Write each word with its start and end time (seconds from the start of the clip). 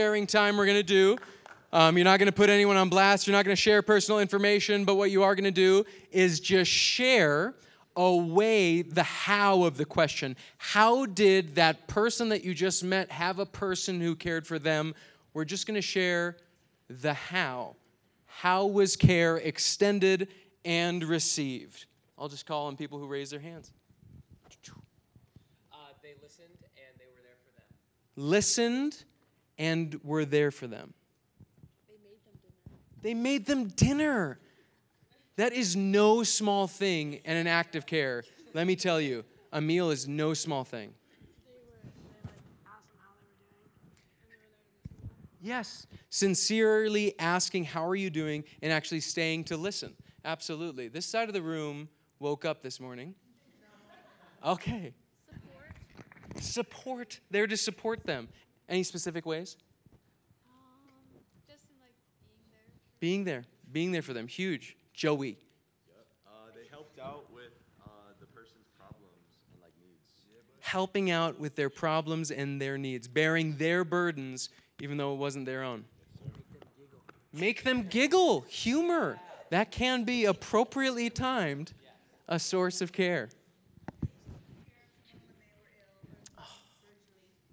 sharing 0.00 0.26
time 0.26 0.56
we're 0.56 0.64
going 0.64 0.78
to 0.78 0.82
do. 0.82 1.14
Um, 1.74 1.98
you're 1.98 2.06
not 2.06 2.18
going 2.18 2.26
to 2.26 2.32
put 2.32 2.48
anyone 2.48 2.78
on 2.78 2.88
blast. 2.88 3.26
You're 3.26 3.36
not 3.36 3.44
going 3.44 3.54
to 3.54 3.60
share 3.60 3.82
personal 3.82 4.18
information. 4.18 4.86
But 4.86 4.94
what 4.94 5.10
you 5.10 5.22
are 5.24 5.34
going 5.34 5.44
to 5.44 5.50
do 5.50 5.84
is 6.10 6.40
just 6.40 6.70
share 6.70 7.54
away 7.96 8.80
the 8.80 9.02
how 9.02 9.64
of 9.64 9.76
the 9.76 9.84
question. 9.84 10.36
How 10.56 11.04
did 11.04 11.56
that 11.56 11.86
person 11.86 12.30
that 12.30 12.42
you 12.42 12.54
just 12.54 12.82
met 12.82 13.10
have 13.10 13.38
a 13.38 13.44
person 13.44 14.00
who 14.00 14.16
cared 14.16 14.46
for 14.46 14.58
them? 14.58 14.94
We're 15.34 15.44
just 15.44 15.66
going 15.66 15.74
to 15.74 15.82
share 15.82 16.38
the 16.88 17.12
how. 17.12 17.76
How 18.24 18.64
was 18.64 18.96
care 18.96 19.36
extended 19.36 20.28
and 20.64 21.04
received? 21.04 21.84
I'll 22.18 22.30
just 22.30 22.46
call 22.46 22.68
on 22.68 22.76
people 22.78 22.98
who 22.98 23.06
raise 23.06 23.28
their 23.28 23.40
hands. 23.40 23.70
Uh, 25.70 25.76
they 26.02 26.14
listened 26.22 26.56
and 26.62 26.98
they 26.98 27.04
were 27.04 27.20
there 27.22 27.36
for 27.44 27.54
them. 27.54 27.68
Listened 28.16 29.04
and 29.60 30.00
were 30.02 30.24
there 30.24 30.50
for 30.50 30.66
them. 30.66 30.94
They 33.02 33.12
made 33.12 33.44
them 33.44 33.68
dinner. 33.68 34.38
That 35.36 35.52
is 35.52 35.76
no 35.76 36.22
small 36.22 36.66
thing 36.66 37.20
and 37.26 37.38
an 37.38 37.46
act 37.46 37.76
of 37.76 37.84
care. 37.84 38.24
Let 38.54 38.66
me 38.66 38.74
tell 38.74 39.00
you, 39.00 39.22
a 39.52 39.60
meal 39.60 39.90
is 39.90 40.08
no 40.08 40.32
small 40.32 40.64
thing. 40.64 40.94
Yes, 45.42 45.86
sincerely 46.10 47.18
asking, 47.18 47.64
How 47.64 47.86
are 47.86 47.96
you 47.96 48.10
doing? 48.10 48.44
and 48.62 48.72
actually 48.72 49.00
staying 49.00 49.44
to 49.44 49.56
listen. 49.56 49.94
Absolutely. 50.24 50.88
This 50.88 51.06
side 51.06 51.28
of 51.28 51.34
the 51.34 51.42
room 51.42 51.88
woke 52.18 52.44
up 52.44 52.62
this 52.62 52.78
morning. 52.80 53.14
Okay. 54.44 54.92
Support. 55.26 56.42
Support. 56.42 57.20
There 57.30 57.46
to 57.46 57.56
support 57.56 58.04
them. 58.04 58.28
Any 58.70 58.84
specific 58.84 59.26
ways? 59.26 59.56
Um, 60.46 61.20
just 61.46 61.64
in 61.64 61.76
like 61.82 61.92
being 62.24 62.44
there. 62.50 62.64
Being 63.00 63.24
there. 63.24 63.44
Being 63.72 63.92
there 63.92 64.02
for 64.02 64.14
them. 64.14 64.28
Huge. 64.28 64.76
Joey. 64.94 65.36
Uh, 66.26 66.30
they 66.54 66.68
helped 66.70 66.98
out 66.98 67.26
with 67.34 67.52
uh, 67.84 67.90
the 68.20 68.26
person's 68.26 68.68
problems 68.78 69.26
and 69.52 69.60
like 69.60 69.72
needs. 69.84 70.14
Helping 70.60 71.10
out 71.10 71.38
with 71.38 71.56
their 71.56 71.68
problems 71.68 72.30
and 72.30 72.62
their 72.62 72.78
needs. 72.78 73.08
Bearing 73.08 73.56
their 73.56 73.84
burdens 73.84 74.48
even 74.80 74.96
though 74.96 75.12
it 75.12 75.16
wasn't 75.16 75.46
their 75.46 75.62
own. 75.62 75.84
Make 77.32 77.64
them 77.64 77.86
giggle. 77.88 78.42
Humor. 78.48 79.18
That 79.50 79.70
can 79.70 80.04
be 80.04 80.24
appropriately 80.24 81.10
timed 81.10 81.72
a 82.28 82.38
source 82.38 82.80
of 82.80 82.92
care. 82.92 83.28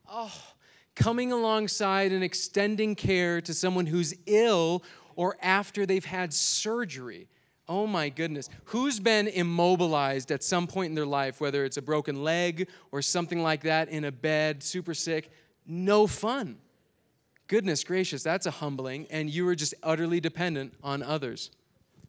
Oh, 0.09 0.31
coming 0.97 1.31
alongside 1.31 2.11
and 2.11 2.23
extending 2.23 2.95
care 2.95 3.39
to 3.39 3.53
someone 3.53 3.85
who's 3.85 4.15
ill 4.25 4.83
or 5.15 5.37
after 5.41 5.85
they've 5.85 6.03
had 6.03 6.33
surgery. 6.33 7.27
Oh 7.69 7.85
my 7.85 8.09
goodness. 8.09 8.49
Who's 8.65 8.99
been 8.99 9.27
immobilized 9.27 10.31
at 10.31 10.43
some 10.43 10.65
point 10.65 10.89
in 10.89 10.95
their 10.95 11.05
life, 11.05 11.39
whether 11.39 11.65
it's 11.65 11.77
a 11.77 11.81
broken 11.81 12.23
leg 12.23 12.67
or 12.91 13.03
something 13.03 13.43
like 13.43 13.61
that, 13.61 13.89
in 13.89 14.05
a 14.05 14.11
bed, 14.11 14.63
super 14.63 14.95
sick? 14.95 15.29
No 15.67 16.07
fun. 16.07 16.57
Goodness 17.47 17.83
gracious, 17.83 18.23
that's 18.23 18.45
a 18.45 18.51
humbling, 18.51 19.05
and 19.09 19.29
you 19.29 19.45
were 19.45 19.55
just 19.55 19.73
utterly 19.83 20.19
dependent 20.19 20.73
on 20.83 21.03
others. 21.03 21.51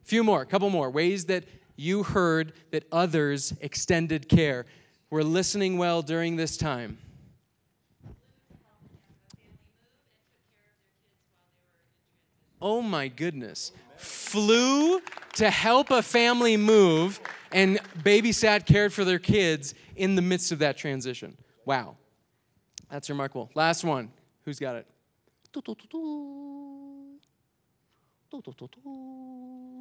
A 0.03 0.09
few 0.09 0.25
more, 0.25 0.42
a 0.42 0.47
couple 0.47 0.70
more 0.70 0.91
ways 0.91 1.27
that 1.27 1.44
you 1.77 2.05
heard 2.05 2.55
that 2.70 2.84
others 2.91 3.53
extended 3.61 4.28
care. 4.28 4.64
We're 5.11 5.22
listening 5.22 5.77
well 5.77 6.03
during 6.03 6.36
this 6.36 6.56
time. 6.56 6.98
Oh 12.61 12.83
my 12.83 13.09
goodness. 13.09 13.73
Flew 13.97 15.01
to 15.34 15.51
help 15.51 15.91
a 15.91 16.03
family 16.03 16.56
move 16.56 17.20
and 17.53 17.78
babysat, 18.03 18.66
cared 18.66 18.93
for 18.93 19.05
their 19.05 19.19
kids 19.19 19.75
in 19.97 20.15
the 20.15 20.22
midst 20.22 20.53
of 20.53 20.59
that 20.60 20.77
transition. 20.77 21.37
Wow. 21.65 21.97
That's 22.91 23.09
remarkable. 23.10 23.50
Last 23.55 23.84
one. 23.84 24.10
Who's 24.44 24.59
got 24.59 24.77
it? 24.77 24.87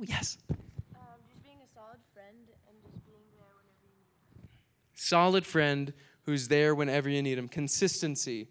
Yes. 0.08 0.38
Um, 0.50 0.58
just 1.28 1.44
being 1.44 1.58
a 1.64 1.74
solid 1.74 2.00
friend 2.14 2.38
and 2.68 2.78
just 2.82 3.06
being 3.06 3.24
there 3.32 3.46
whenever 3.56 3.84
you 3.84 3.92
need. 4.42 4.50
Solid 4.94 5.46
friend 5.46 5.94
who's 6.24 6.48
there 6.48 6.76
whenever 6.76 7.10
you 7.10 7.22
need 7.22 7.38
him. 7.38 7.48
Consistency, 7.48 8.48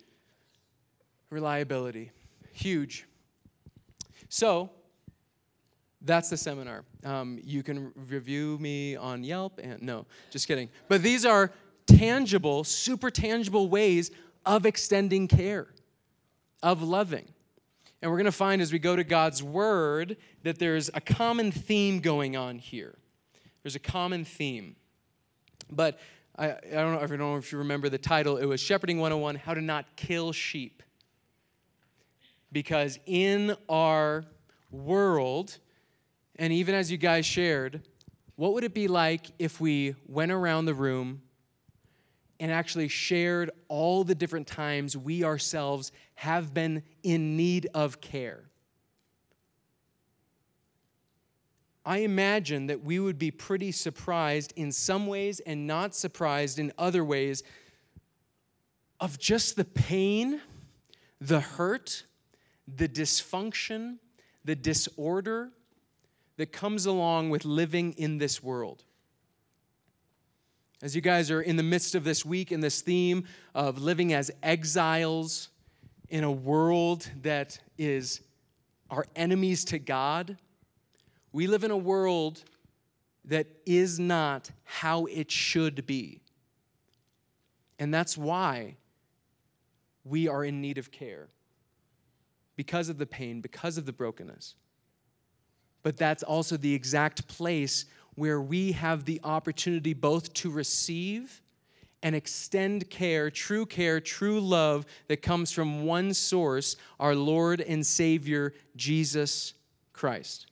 reliability. 1.31 2.13
Huge. 2.53 3.07
So, 4.37 4.69
that's 6.03 6.29
the 6.29 6.37
seminar. 6.37 6.85
Um, 7.05 7.41
you 7.43 7.63
can 7.63 7.91
review 8.11 8.59
me 8.61 8.95
on 8.95 9.25
Yelp 9.25 9.59
and 9.63 9.81
no, 9.81 10.05
just 10.31 10.47
kidding. 10.47 10.69
But 10.89 11.03
these 11.03 11.25
are 11.25 11.51
tangible, 11.87 12.63
super 12.63 13.11
tangible 13.11 13.71
ways 13.71 14.11
of 14.45 14.67
extending 14.67 15.27
care, 15.27 15.69
of 16.63 16.83
loving. 16.83 17.25
And 18.03 18.11
we're 18.11 18.19
going 18.19 18.27
to 18.27 18.31
find 18.31 18.61
as 18.61 18.75
we 18.75 18.79
go 18.79 18.95
to 18.95 19.05
God's 19.05 19.43
Word 19.43 20.19
that 20.43 20.59
there's 20.59 20.91
a 20.93 21.01
common 21.01 21.51
theme 21.51 22.01
going 22.01 22.37
on 22.37 22.59
here. 22.59 22.99
There's 23.63 23.75
a 23.75 23.81
common 23.81 24.27
theme. 24.27 24.77
But 25.73 25.99
I, 26.39 26.51
I, 26.51 26.57
don't 26.73 26.93
know, 26.93 27.01
I 27.01 27.07
don't 27.07 27.19
know 27.19 27.37
if 27.37 27.53
you 27.53 27.57
remember 27.57 27.89
the 27.89 27.97
title. 27.97 28.37
It 28.37 28.45
was 28.45 28.61
Shepherding 28.61 28.99
101 28.99 29.37
How 29.37 29.55
to 29.55 29.63
Not 29.63 29.87
Kill 29.97 30.33
Sheep. 30.33 30.83
Because 32.53 32.99
in 33.07 33.57
our 33.69 34.25
world, 34.71 35.59
and 36.37 36.53
even 36.53 36.75
as 36.75 36.91
you 36.91 36.99
guys 36.99 37.27
shared, 37.27 37.83
what 38.37 38.55
would 38.55 38.65
it 38.65 38.75
be 38.75 38.89
like 38.89 39.27
if 39.39 39.61
we 39.61 39.95
went 40.07 40.33
around 40.33 40.67
the 40.67 40.75
room 40.75 41.23
and 42.39 42.51
actually 42.51 42.89
shared 42.89 43.51
all 43.69 44.05
the 44.05 44.15
different 44.15 44.47
times 44.47 44.97
we 44.97 45.25
ourselves 45.25 45.93
have 46.17 46.53
been 46.53 46.83
in 47.03 47.37
need 47.37 47.67
of 47.75 48.01
care. 48.01 48.45
I 51.85 51.99
imagine 51.99 52.67
that 52.67 52.83
we 52.83 52.99
would 52.99 53.19
be 53.19 53.31
pretty 53.31 53.71
surprised 53.71 54.53
in 54.57 54.73
some 54.73 55.07
ways 55.07 55.41
and 55.41 55.67
not 55.67 55.95
surprised 55.95 56.59
in 56.59 56.73
other 56.77 57.05
ways 57.05 57.45
of 58.99 59.19
just 59.19 59.57
the 59.57 59.65
pain, 59.65 60.41
the 61.21 61.41
hurt, 61.41 62.06
the 62.67 62.89
dysfunction, 62.89 63.99
the 64.45 64.57
disorder 64.57 65.51
that 66.37 66.53
comes 66.53 66.87
along 66.87 67.31
with 67.31 67.45
living 67.45 67.93
in 67.93 68.19
this 68.19 68.43
world. 68.43 68.85
As 70.83 70.95
you 70.95 71.01
guys 71.01 71.31
are 71.31 71.41
in 71.41 71.57
the 71.57 71.63
midst 71.63 71.95
of 71.95 72.05
this 72.05 72.25
week 72.25 72.53
in 72.53 72.61
this 72.61 72.83
theme 72.83 73.25
of 73.55 73.79
living 73.79 74.13
as 74.13 74.31
exiles 74.43 75.49
in 76.11 76.23
a 76.23 76.31
world 76.31 77.11
that 77.23 77.59
is 77.79 78.21
our 78.91 79.07
enemies 79.17 79.65
to 79.67 79.79
God, 79.79 80.37
we 81.33 81.47
live 81.47 81.65
in 81.65 81.71
a 81.71 81.77
world 81.77 82.43
that 83.25 83.47
is 83.65 83.99
not 83.99 84.51
how 84.65 85.07
it 85.07 85.31
should 85.31 85.87
be. 85.87 86.21
And 87.79 87.93
that's 87.93 88.17
why 88.17 88.77
we 90.05 90.29
are 90.29 90.45
in 90.45 90.61
need 90.61 90.79
of 90.79 90.91
care 90.91 91.29
because 92.57 92.89
of 92.89 92.99
the 92.99 93.07
pain, 93.07 93.41
because 93.41 93.79
of 93.79 93.87
the 93.87 93.93
brokenness. 93.93 94.55
But 95.83 95.97
that's 95.97 96.23
also 96.23 96.57
the 96.57 96.75
exact 96.75 97.29
place 97.29 97.85
where 98.17 98.41
we 98.41 98.73
have 98.73 99.05
the 99.05 99.21
opportunity 99.23 99.93
both 99.93 100.33
to 100.35 100.51
receive 100.51 101.43
and 102.03 102.17
extend 102.17 102.91
care, 102.91 103.31
true 103.31 103.67
care, 103.67 104.01
true 104.01 104.41
love 104.41 104.87
that 105.09 105.23
comes 105.23 105.53
from 105.53 105.85
one 105.85 106.15
source, 106.15 106.77
our 106.99 107.15
Lord 107.15 107.61
and 107.61 107.87
Savior, 107.87 108.53
Jesus 108.75 109.55
Christ. 109.93 110.47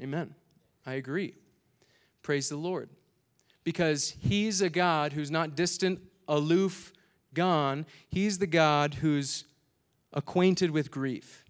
Amen. 0.00 0.34
I 0.86 0.94
agree. 0.94 1.34
Praise 2.22 2.48
the 2.48 2.56
Lord. 2.56 2.88
Because 3.64 4.14
He's 4.20 4.60
a 4.60 4.70
God 4.70 5.12
who's 5.12 5.30
not 5.30 5.54
distant, 5.54 6.00
aloof, 6.26 6.92
gone. 7.34 7.86
He's 8.08 8.38
the 8.38 8.46
God 8.46 8.94
who's 8.94 9.44
acquainted 10.12 10.70
with 10.70 10.90
grief. 10.90 11.44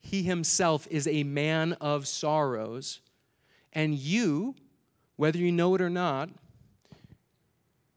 He 0.00 0.22
Himself 0.22 0.86
is 0.90 1.06
a 1.06 1.24
man 1.24 1.74
of 1.74 2.08
sorrows 2.08 3.00
and 3.72 3.94
you, 3.94 4.54
whether 5.16 5.38
you 5.38 5.52
know 5.52 5.74
it 5.74 5.80
or 5.80 5.90
not, 5.90 6.30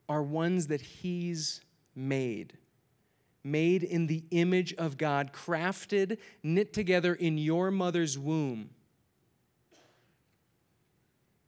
are 0.08 0.22
ones 0.22 0.68
that 0.68 0.82
He's 0.82 1.62
made. 1.96 2.58
Made 3.44 3.84
in 3.84 4.08
the 4.08 4.24
image 4.32 4.74
of 4.76 4.98
God, 4.98 5.34
crafted, 5.34 6.18
knit 6.44 6.74
together 6.74 7.14
in 7.14 7.38
your 7.38 7.72
mother's 7.72 8.18
womb. 8.18 8.70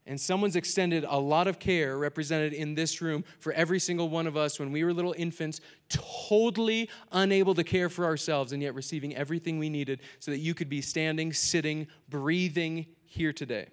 And 0.07 0.21
someone's 0.21 0.55
extended 0.55 1.03
a 1.07 1.17
lot 1.17 1.47
of 1.47 1.57
care 1.57 1.97
represented 1.97 2.53
in 2.53 2.75
this 2.75 3.01
room 3.01 3.23
for 3.39 3.51
every 3.53 3.79
single 3.79 4.07
one 4.07 4.27
of 4.27 4.37
us 4.37 4.59
when 4.59 4.71
we 4.71 4.83
were 4.83 4.93
little 4.93 5.15
infants, 5.17 5.61
totally 5.89 6.89
unable 7.11 7.55
to 7.55 7.63
care 7.63 7.89
for 7.89 8.05
ourselves, 8.05 8.51
and 8.51 8.61
yet 8.61 8.75
receiving 8.75 9.15
everything 9.15 9.57
we 9.57 9.69
needed 9.69 10.01
so 10.19 10.29
that 10.29 10.37
you 10.37 10.53
could 10.53 10.69
be 10.69 10.81
standing, 10.81 11.33
sitting, 11.33 11.87
breathing 12.07 12.85
here 13.05 13.33
today. 13.33 13.67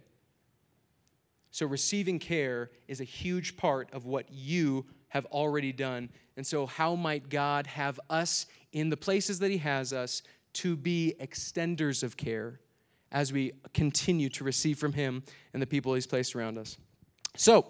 So, 1.51 1.67
receiving 1.67 2.19
care 2.19 2.71
is 2.89 3.03
a 3.03 3.05
huge 3.05 3.59
part 3.59 3.93
of 3.93 4.07
what 4.07 4.25
you 4.33 4.87
have 5.09 5.27
already 5.27 5.71
done. 5.71 6.09
And 6.39 6.47
so, 6.47 6.65
how 6.65 6.95
might 6.95 7.29
God 7.29 7.67
have 7.67 8.01
us 8.09 8.47
in 8.73 8.89
the 8.89 8.97
places 8.97 9.39
that 9.41 9.51
He 9.51 9.59
has 9.59 9.93
us 9.93 10.23
to 10.55 10.77
be 10.77 11.15
extenders 11.21 12.03
of 12.03 12.17
care 12.17 12.61
as 13.13 13.33
we 13.33 13.53
continue 13.73 14.29
to 14.31 14.43
receive 14.43 14.79
from 14.79 14.95
Him 14.95 15.23
and 15.53 15.63
the 15.63 15.67
people 15.67 15.95
He's 15.95 16.07
placed 16.07 16.35
around 16.35 16.59
us? 16.59 16.77
So, 17.37 17.67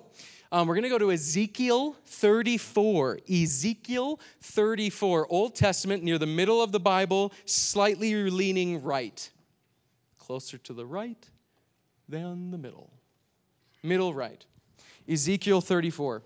um, 0.51 0.67
we're 0.67 0.75
going 0.75 0.85
to 0.85 0.91
go 0.91 0.99
to 0.99 1.13
Ezekiel 1.13 1.97
34. 2.07 3.21
Ezekiel 3.31 4.21
34, 4.41 5.27
Old 5.31 5.55
Testament, 5.55 6.03
near 6.03 6.19
the 6.19 6.27
middle 6.27 6.63
of 6.63 6.73
the 6.73 6.81
Bible, 6.81 7.33
slightly 7.45 8.31
leaning 8.31 8.83
right. 8.83 9.31
Closer 10.19 10.59
to 10.59 10.73
the 10.73 10.87
right 10.87 11.29
than 12.09 12.51
the 12.51 12.59
middle 12.59 12.93
middle 13.83 14.15
right. 14.15 14.45
Ezekiel 15.09 15.61
34. 15.61 16.23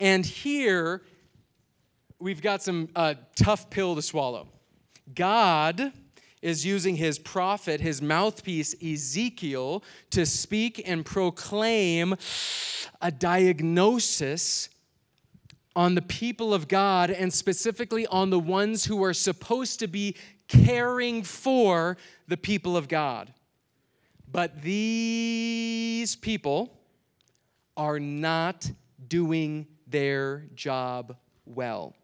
And 0.00 0.24
here 0.24 1.02
we've 2.18 2.40
got 2.40 2.62
some 2.62 2.88
uh, 2.96 3.14
tough 3.36 3.68
pill 3.70 3.94
to 3.94 4.02
swallow. 4.02 4.48
God 5.14 5.92
is 6.42 6.64
using 6.64 6.96
his 6.96 7.18
prophet, 7.18 7.80
his 7.80 8.00
mouthpiece, 8.00 8.74
Ezekiel, 8.82 9.82
to 10.10 10.24
speak 10.24 10.82
and 10.86 11.04
proclaim 11.04 12.14
a 13.00 13.10
diagnosis 13.10 14.68
on 15.74 15.94
the 15.94 16.02
people 16.02 16.52
of 16.52 16.66
God 16.66 17.10
and 17.10 17.32
specifically 17.32 18.06
on 18.08 18.30
the 18.30 18.38
ones 18.38 18.86
who 18.86 19.02
are 19.04 19.14
supposed 19.14 19.78
to 19.80 19.86
be 19.86 20.16
caring 20.48 21.22
for 21.22 21.96
the 22.26 22.36
people 22.36 22.76
of 22.76 22.88
God. 22.88 23.32
But 24.30 24.62
these 24.62 26.16
people 26.16 26.72
are 27.76 28.00
not 28.00 28.70
doing 29.06 29.66
their 29.86 30.44
job 30.54 31.16
well. 31.46 31.94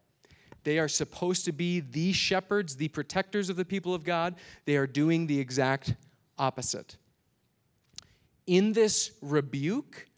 They 0.65 0.79
are 0.79 0.89
supposed 0.89 1.45
to 1.45 1.53
be 1.53 1.81
the 1.81 2.13
shepherds, 2.13 2.77
the 2.77 2.89
protectors 2.89 3.49
of 3.51 3.57
the 3.57 3.65
people 3.65 3.95
of 3.95 4.03
God. 4.03 4.35
They 4.65 4.77
are 4.77 4.87
doing 4.87 5.27
the 5.27 5.39
exact 5.39 5.95
opposite. 6.39 6.97
In 8.47 8.73
this 8.73 9.13
rebuke, 9.23 10.09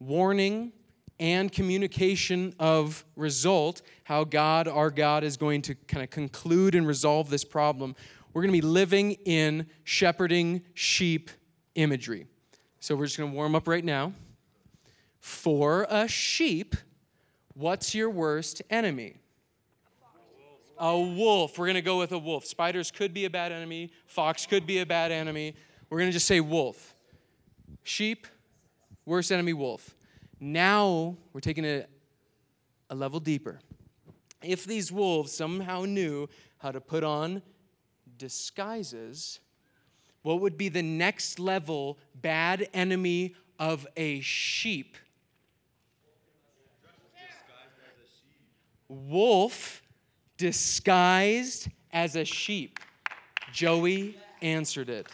warning, 0.00 0.72
and 1.18 1.50
communication 1.50 2.54
of 2.58 3.04
result, 3.16 3.82
how 4.04 4.24
God, 4.24 4.68
our 4.68 4.90
God, 4.90 5.24
is 5.24 5.36
going 5.36 5.62
to 5.62 5.74
kind 5.74 6.02
of 6.02 6.10
conclude 6.10 6.74
and 6.74 6.86
resolve 6.86 7.30
this 7.30 7.44
problem, 7.44 7.94
we're 8.32 8.42
going 8.42 8.52
to 8.52 8.60
be 8.60 8.66
living 8.66 9.12
in 9.24 9.66
shepherding 9.84 10.62
sheep 10.74 11.30
imagery. 11.74 12.26
So 12.80 12.94
we're 12.94 13.06
just 13.06 13.16
going 13.16 13.30
to 13.30 13.36
warm 13.36 13.54
up 13.54 13.66
right 13.66 13.84
now. 13.84 14.12
For 15.20 15.86
a 15.88 16.06
sheep, 16.06 16.76
what's 17.54 17.94
your 17.94 18.10
worst 18.10 18.60
enemy? 18.68 19.16
A 20.78 20.98
wolf. 20.98 21.58
We're 21.58 21.66
going 21.66 21.74
to 21.76 21.82
go 21.82 21.98
with 21.98 22.12
a 22.12 22.18
wolf. 22.18 22.44
Spiders 22.44 22.90
could 22.90 23.14
be 23.14 23.24
a 23.24 23.30
bad 23.30 23.52
enemy, 23.52 23.90
fox 24.06 24.46
could 24.46 24.66
be 24.66 24.78
a 24.80 24.86
bad 24.86 25.12
enemy. 25.12 25.54
We're 25.88 25.98
going 25.98 26.10
to 26.10 26.12
just 26.12 26.26
say 26.26 26.40
wolf. 26.40 26.94
Sheep, 27.82 28.26
worst 29.04 29.30
enemy, 29.30 29.52
wolf. 29.52 29.94
Now 30.40 31.16
we're 31.32 31.40
taking 31.40 31.64
it 31.64 31.88
a 32.90 32.94
level 32.94 33.20
deeper. 33.20 33.60
If 34.42 34.64
these 34.64 34.92
wolves 34.92 35.32
somehow 35.32 35.84
knew 35.84 36.28
how 36.58 36.72
to 36.72 36.80
put 36.80 37.04
on 37.04 37.42
disguises, 38.18 39.40
what 40.22 40.40
would 40.40 40.58
be 40.58 40.68
the 40.68 40.82
next 40.82 41.38
level 41.38 41.98
bad 42.14 42.68
enemy 42.74 43.34
of 43.58 43.86
a 43.96 44.20
sheep? 44.20 44.96
Wolf 48.88 49.82
disguised 50.36 51.68
as 51.92 52.16
a 52.16 52.24
sheep. 52.24 52.78
Joey 53.52 54.18
answered 54.42 54.88
it. 54.88 55.06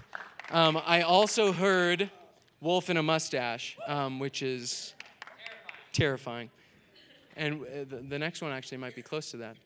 Um, 0.51 0.81
I 0.85 1.03
also 1.03 1.53
heard 1.53 2.11
wolf 2.61 2.91
in 2.91 2.97
a 2.97 3.03
mustache, 3.03 3.77
um, 3.87 4.19
which 4.19 4.43
is 4.43 4.95
terrifying. 5.93 6.51
And 7.37 7.63
uh, 7.63 7.85
the, 7.89 8.05
the 8.09 8.19
next 8.19 8.43
one 8.43 8.53
actually 8.53 8.79
might 8.79 8.95
be 8.95 9.03
close 9.03 9.31
to 9.31 9.39
that. 9.39 9.57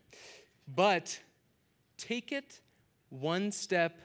But 0.68 1.18
take 1.96 2.32
it 2.32 2.60
one 3.08 3.52
step 3.52 3.98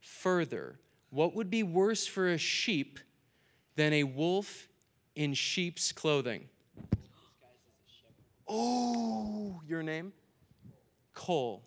further. 0.00 0.78
What 1.10 1.34
would 1.34 1.50
be 1.50 1.62
worse 1.62 2.06
for 2.06 2.28
a 2.28 2.38
sheep 2.38 2.98
than 3.76 3.92
a 3.92 4.04
wolf 4.04 4.68
in 5.14 5.34
sheep's 5.34 5.92
clothing? 5.92 6.48
Oh, 8.48 9.60
your 9.66 9.82
name? 9.82 10.12
Cole. 11.20 11.62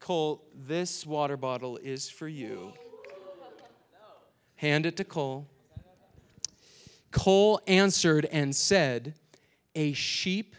Cole, 0.00 0.42
this 0.54 1.04
water 1.04 1.36
bottle 1.36 1.76
is 1.76 2.08
for 2.08 2.26
you. 2.26 2.72
Hand 4.54 4.86
it 4.86 4.96
to 4.96 5.04
Cole. 5.04 5.46
Cole 7.10 7.60
answered 7.66 8.24
and 8.32 8.56
said, 8.56 9.12
A 9.74 9.92
sheep 9.92 10.56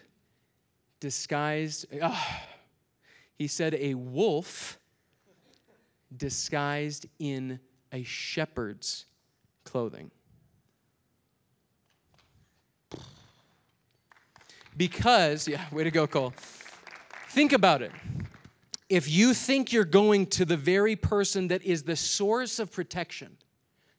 disguised. 0.99 1.87
Ah, 1.99 2.43
he 3.35 3.47
said, 3.47 3.73
A 3.73 3.95
wolf 3.95 4.77
disguised 6.15 7.07
in 7.17 7.59
a 7.91 8.03
shepherd's 8.03 9.05
clothing. 9.63 10.11
Because, 14.77 15.47
yeah, 15.47 15.65
way 15.71 15.83
to 15.83 15.89
go, 15.89 16.05
Cole. 16.05 16.35
Think 17.37 17.53
about 17.53 17.83
it. 17.83 17.91
If 18.89 19.07
you 19.07 19.35
think 19.35 19.71
you're 19.71 19.85
going 19.85 20.25
to 20.25 20.43
the 20.43 20.57
very 20.57 20.95
person 20.95 21.49
that 21.49 21.61
is 21.61 21.83
the 21.83 21.95
source 21.95 22.57
of 22.57 22.71
protection, 22.71 23.37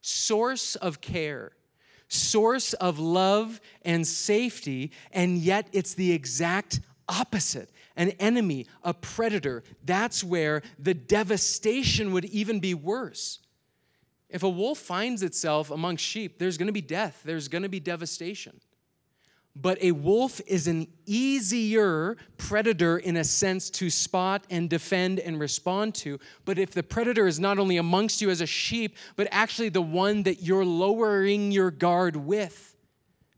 source 0.00 0.74
of 0.74 1.00
care, 1.00 1.52
source 2.08 2.72
of 2.72 2.98
love 2.98 3.60
and 3.82 4.04
safety, 4.04 4.90
and 5.12 5.38
yet 5.38 5.68
it's 5.70 5.94
the 5.94 6.10
exact 6.10 6.80
opposite 7.08 7.70
an 7.94 8.10
enemy, 8.18 8.66
a 8.82 8.92
predator, 8.92 9.62
that's 9.84 10.24
where 10.24 10.60
the 10.76 10.94
devastation 10.94 12.10
would 12.10 12.24
even 12.24 12.58
be 12.58 12.74
worse. 12.74 13.38
If 14.28 14.42
a 14.42 14.48
wolf 14.48 14.78
finds 14.78 15.22
itself 15.22 15.70
among 15.70 15.98
sheep, 15.98 16.40
there's 16.40 16.58
going 16.58 16.66
to 16.66 16.72
be 16.72 16.80
death, 16.80 17.22
there's 17.24 17.46
going 17.46 17.62
to 17.62 17.68
be 17.68 17.78
devastation. 17.78 18.60
But 19.60 19.82
a 19.82 19.90
wolf 19.90 20.40
is 20.46 20.68
an 20.68 20.86
easier 21.04 22.16
predator 22.36 22.98
in 22.98 23.16
a 23.16 23.24
sense 23.24 23.70
to 23.70 23.90
spot 23.90 24.44
and 24.50 24.70
defend 24.70 25.18
and 25.18 25.40
respond 25.40 25.96
to. 25.96 26.20
But 26.44 26.58
if 26.58 26.70
the 26.70 26.84
predator 26.84 27.26
is 27.26 27.40
not 27.40 27.58
only 27.58 27.76
amongst 27.76 28.20
you 28.20 28.30
as 28.30 28.40
a 28.40 28.46
sheep, 28.46 28.96
but 29.16 29.26
actually 29.32 29.70
the 29.70 29.82
one 29.82 30.22
that 30.24 30.42
you're 30.42 30.64
lowering 30.64 31.50
your 31.50 31.72
guard 31.72 32.14
with, 32.14 32.76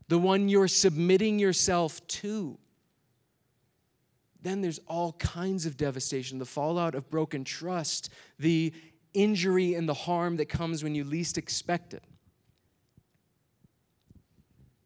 the 0.09 0.19
one 0.19 0.47
you're 0.47 0.67
submitting 0.67 1.39
yourself 1.39 2.05
to, 2.07 2.59
then 4.43 4.61
there's 4.61 4.79
all 4.87 5.13
kinds 5.13 5.65
of 5.65 5.75
devastation 5.75 6.37
the 6.37 6.45
fallout 6.45 6.93
of 6.93 7.09
broken 7.09 7.43
trust, 7.43 8.11
the 8.37 8.73
injury 9.13 9.73
and 9.73 9.89
the 9.89 9.93
harm 9.93 10.37
that 10.37 10.49
comes 10.49 10.83
when 10.83 10.93
you 10.93 11.03
least 11.03 11.37
expect 11.37 11.95
it. 11.95 12.03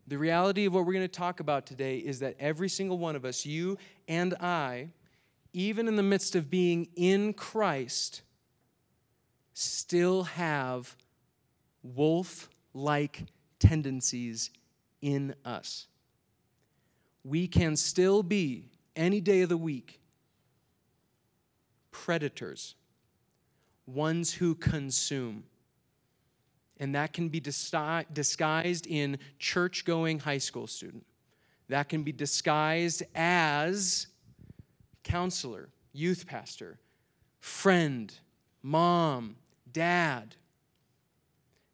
The 0.08 0.18
reality 0.18 0.66
of 0.66 0.74
what 0.74 0.86
we're 0.86 0.94
going 0.94 1.06
to 1.06 1.08
talk 1.08 1.40
about 1.40 1.66
today 1.66 1.98
is 1.98 2.20
that 2.20 2.36
every 2.40 2.70
single 2.70 2.98
one 2.98 3.16
of 3.16 3.26
us, 3.26 3.46
you 3.46 3.78
and 4.08 4.36
I, 4.36 4.90
even 5.54 5.88
in 5.88 5.96
the 5.96 6.04
midst 6.04 6.36
of 6.36 6.50
being 6.50 6.90
in 6.96 7.34
Christ, 7.34 8.22
still 9.54 10.24
have 10.24 10.96
wolf 11.82 12.50
like 12.74 13.26
tendencies 13.60 14.52
in 15.02 15.34
us. 15.44 15.88
We 17.24 17.48
can 17.48 17.76
still 17.76 18.22
be 18.22 18.70
any 18.96 19.22
day 19.22 19.42
of 19.42 19.50
the 19.50 19.58
week 19.58 20.00
predators, 21.92 22.76
ones 23.88 24.34
who 24.34 24.54
consume. 24.54 25.46
And 26.78 26.96
that 26.96 27.14
can 27.14 27.30
be 27.30 27.40
disguised 27.40 28.88
in 28.88 29.18
church 29.40 29.86
going 29.86 30.20
high 30.20 30.40
school 30.40 30.68
student. 30.68 31.06
That 31.70 31.90
can 31.90 32.04
be 32.04 32.12
disguised 32.12 33.04
as 33.16 34.08
counselor, 35.04 35.70
youth 35.94 36.28
pastor, 36.28 36.80
friend, 37.40 38.14
mom, 38.62 39.38
dad. 39.72 40.36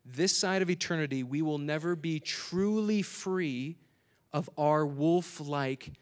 this 0.06 0.36
side 0.36 0.62
of 0.62 0.70
eternity, 0.70 1.24
we 1.24 1.42
will 1.42 1.58
never 1.58 1.96
be 1.96 2.20
truly 2.20 3.02
free 3.02 3.78
of 4.34 4.50
our 4.58 4.86
wolf 4.86 5.40
like 5.40 5.94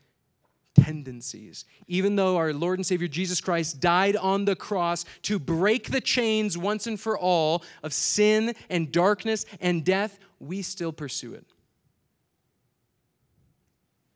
tendencies. 0.83 1.65
Even 1.87 2.15
though 2.15 2.37
our 2.37 2.53
Lord 2.53 2.79
and 2.79 2.85
Savior 2.85 3.07
Jesus 3.07 3.41
Christ 3.41 3.79
died 3.79 4.15
on 4.15 4.45
the 4.45 4.55
cross 4.55 5.05
to 5.23 5.39
break 5.39 5.91
the 5.91 6.01
chains 6.01 6.57
once 6.57 6.87
and 6.87 6.99
for 6.99 7.17
all 7.17 7.63
of 7.83 7.93
sin 7.93 8.53
and 8.69 8.91
darkness 8.91 9.45
and 9.59 9.83
death, 9.83 10.19
we 10.39 10.61
still 10.61 10.91
pursue 10.91 11.33
it. 11.33 11.45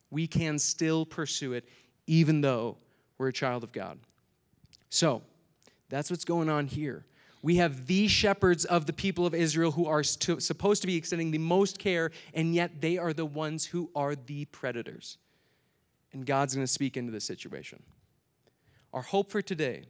We 0.09 0.27
can 0.27 0.59
still 0.59 1.05
pursue 1.05 1.53
it 1.53 1.65
even 2.05 2.41
though 2.41 2.77
we're 3.17 3.29
a 3.29 3.33
child 3.33 3.63
of 3.63 3.71
God. 3.71 3.99
So, 4.89 5.23
that's 5.89 6.09
what's 6.09 6.25
going 6.25 6.49
on 6.49 6.67
here. 6.67 7.05
We 7.41 7.57
have 7.57 7.87
the 7.87 8.07
shepherds 8.07 8.63
of 8.63 8.85
the 8.85 8.93
people 8.93 9.25
of 9.25 9.33
Israel 9.33 9.71
who 9.71 9.85
are 9.85 10.01
supposed 10.01 10.81
to 10.81 10.87
be 10.87 10.95
extending 10.95 11.31
the 11.31 11.37
most 11.37 11.77
care, 11.77 12.11
and 12.33 12.55
yet 12.55 12.79
they 12.79 12.97
are 12.97 13.11
the 13.11 13.25
ones 13.25 13.65
who 13.65 13.91
are 13.95 14.15
the 14.15 14.45
predators. 14.45 15.17
And 16.13 16.25
God's 16.25 16.55
going 16.55 16.65
to 16.65 16.71
speak 16.71 16.95
into 16.95 17.11
this 17.11 17.25
situation. 17.25 17.81
Our 18.93 19.01
hope 19.01 19.31
for 19.31 19.41
today 19.41 19.85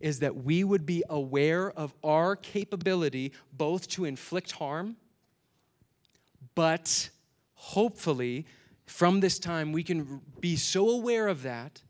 is 0.00 0.20
that 0.20 0.36
we 0.44 0.62
would 0.64 0.84
be 0.84 1.02
aware 1.08 1.70
of 1.72 1.94
our 2.04 2.36
capability 2.36 3.32
both 3.52 3.88
to 3.88 4.04
inflict 4.04 4.52
harm, 4.52 4.96
but 6.54 7.08
hopefully 7.54 8.46
from 8.84 9.20
this 9.20 9.38
time 9.38 9.72
we 9.72 9.82
can 9.82 10.20
be 10.40 10.56
so 10.56 10.90
aware 10.90 11.26
of 11.28 11.42
that 11.42 11.82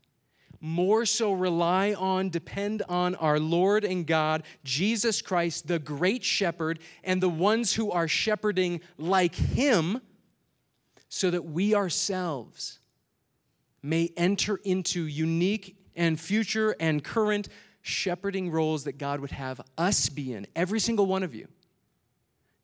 more 0.61 1.05
so 1.05 1.31
rely 1.31 1.93
on, 1.93 2.29
depend 2.29 2.81
on 2.89 3.13
our 3.15 3.39
Lord 3.39 3.83
and 3.83 4.07
God, 4.07 4.41
Jesus 4.63 5.21
Christ, 5.21 5.67
the 5.67 5.77
great 5.77 6.23
shepherd, 6.23 6.79
and 7.03 7.21
the 7.21 7.29
ones 7.29 7.73
who 7.73 7.91
are 7.91 8.07
shepherding 8.07 8.81
like 8.97 9.35
him, 9.35 10.01
so 11.07 11.29
that 11.29 11.45
we 11.45 11.75
ourselves 11.75 12.79
may 13.85 14.11
enter 14.17 14.57
into 14.63 15.05
unique 15.05 15.77
and 15.95 16.19
future 16.19 16.75
and 16.79 17.03
current 17.03 17.47
shepherding 17.81 18.49
roles 18.49 18.83
that 18.85 18.97
God 18.97 19.19
would 19.19 19.31
have 19.31 19.61
us 19.77 20.09
be 20.09 20.33
in, 20.33 20.47
every 20.55 20.79
single 20.79 21.05
one 21.05 21.21
of 21.21 21.35
you, 21.35 21.47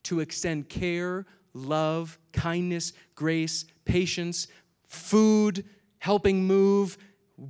to 0.04 0.20
extend 0.20 0.68
care, 0.68 1.28
love, 1.54 2.18
kindness, 2.34 2.94
grace, 3.14 3.66
patience, 3.86 4.48
food, 4.88 5.64
helping 6.00 6.46
move, 6.46 6.98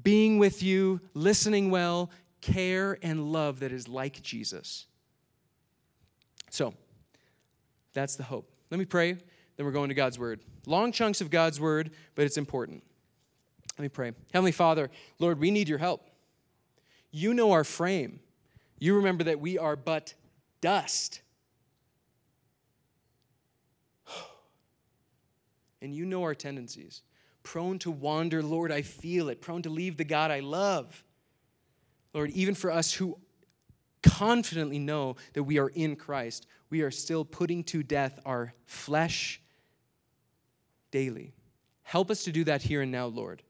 being 0.04 0.38
with 0.38 0.62
you, 0.62 1.00
listening 1.14 1.72
well, 1.72 2.12
care 2.42 2.98
and 3.02 3.32
love 3.32 3.62
that 3.62 3.72
is 3.72 3.88
like 3.88 4.22
Jesus. 4.22 4.86
So, 6.50 6.74
that's 7.94 8.18
the 8.18 8.24
hope. 8.24 8.52
Let 8.70 8.80
me 8.80 8.86
pray, 8.86 9.14
then 9.14 9.66
we're 9.66 9.72
going 9.72 9.90
to 9.90 9.96
God's 9.96 10.20
Word. 10.20 10.42
Long 10.66 10.92
chunks 10.92 11.22
of 11.22 11.30
God's 11.30 11.60
Word, 11.60 11.92
but 12.16 12.26
it's 12.26 12.38
important. 12.38 12.84
Let 13.82 13.86
me 13.86 13.90
pray. 13.90 14.12
Heavenly 14.32 14.52
Father, 14.52 14.92
Lord, 15.18 15.40
we 15.40 15.50
need 15.50 15.68
your 15.68 15.80
help. 15.80 16.08
You 17.10 17.34
know 17.34 17.54
our 17.54 17.64
frame. 17.64 18.20
You 18.78 18.98
remember 18.98 19.24
that 19.24 19.40
we 19.40 19.58
are 19.58 19.76
but 19.76 20.14
dust. 20.62 21.24
And 25.82 25.96
you 25.96 26.06
know 26.06 26.22
our 26.22 26.36
tendencies 26.36 27.02
prone 27.42 27.80
to 27.80 27.90
wander. 27.90 28.44
Lord, 28.44 28.72
I 28.72 28.84
feel 28.84 29.30
it, 29.30 29.42
prone 29.42 29.64
to 29.64 29.72
leave 29.72 29.98
the 29.98 30.04
God 30.04 30.30
I 30.30 30.42
love. 30.42 31.04
Lord, 32.14 32.30
even 32.30 32.54
for 32.54 32.70
us 32.70 32.94
who 32.94 33.18
confidently 34.04 34.78
know 34.78 35.16
that 35.34 35.42
we 35.42 35.58
are 35.58 35.70
in 35.70 35.96
Christ, 35.96 36.46
we 36.70 36.82
are 36.82 36.92
still 36.92 37.26
putting 37.26 37.64
to 37.64 37.82
death 37.82 38.20
our 38.28 38.54
flesh 38.68 39.42
daily. 40.92 41.34
Help 41.82 42.12
us 42.12 42.24
to 42.26 42.32
do 42.32 42.44
that 42.44 42.62
here 42.62 42.84
and 42.84 42.92
now, 42.92 43.08
Lord. 43.08 43.42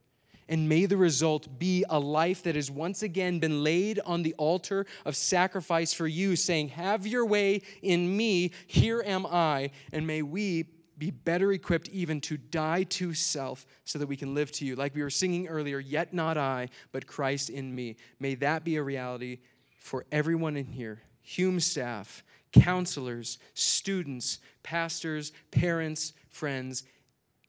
And 0.52 0.68
may 0.68 0.86
the 0.86 0.98
result 0.98 1.60
be 1.60 1.86
a 1.90 1.98
life 1.98 2.44
that 2.44 2.56
has 2.56 2.70
once 2.70 3.04
again 3.04 3.40
been 3.40 3.64
laid 3.64 4.02
on 4.06 4.22
the 4.22 4.34
altar 4.34 4.86
of 5.06 5.16
sacrifice 5.16 5.94
for 5.94 6.08
you, 6.08 6.36
saying, 6.36 6.70
Have 6.70 7.08
your 7.08 7.26
way 7.26 7.62
in 7.82 8.18
me, 8.18 8.52
here 8.68 9.02
am 9.06 9.26
I. 9.26 9.72
And 9.94 10.06
may 10.06 10.22
we 10.22 10.66
be 10.98 11.10
better 11.10 11.54
equipped 11.54 11.88
even 11.88 12.20
to 12.20 12.36
die 12.36 12.84
to 12.84 13.14
self 13.14 13.66
so 13.86 13.98
that 13.98 14.08
we 14.08 14.18
can 14.18 14.36
live 14.36 14.52
to 14.52 14.66
you. 14.66 14.76
Like 14.76 14.94
we 14.94 15.02
were 15.02 15.10
singing 15.10 15.48
earlier, 15.48 15.80
yet 15.80 16.14
not 16.14 16.38
I, 16.38 16.68
but 16.92 17.08
Christ 17.08 17.50
in 17.50 17.74
me. 17.74 17.96
May 18.20 18.36
that 18.36 18.66
be 18.66 18.76
a 18.76 18.84
reality 18.84 19.40
for 19.80 20.06
everyone 20.12 20.58
in 20.58 20.66
here 20.66 21.02
Hume 21.22 21.62
staff, 21.62 22.26
counselors, 22.52 23.40
students, 23.54 24.40
pastors, 24.64 25.32
parents, 25.52 26.12
friends, 26.30 26.84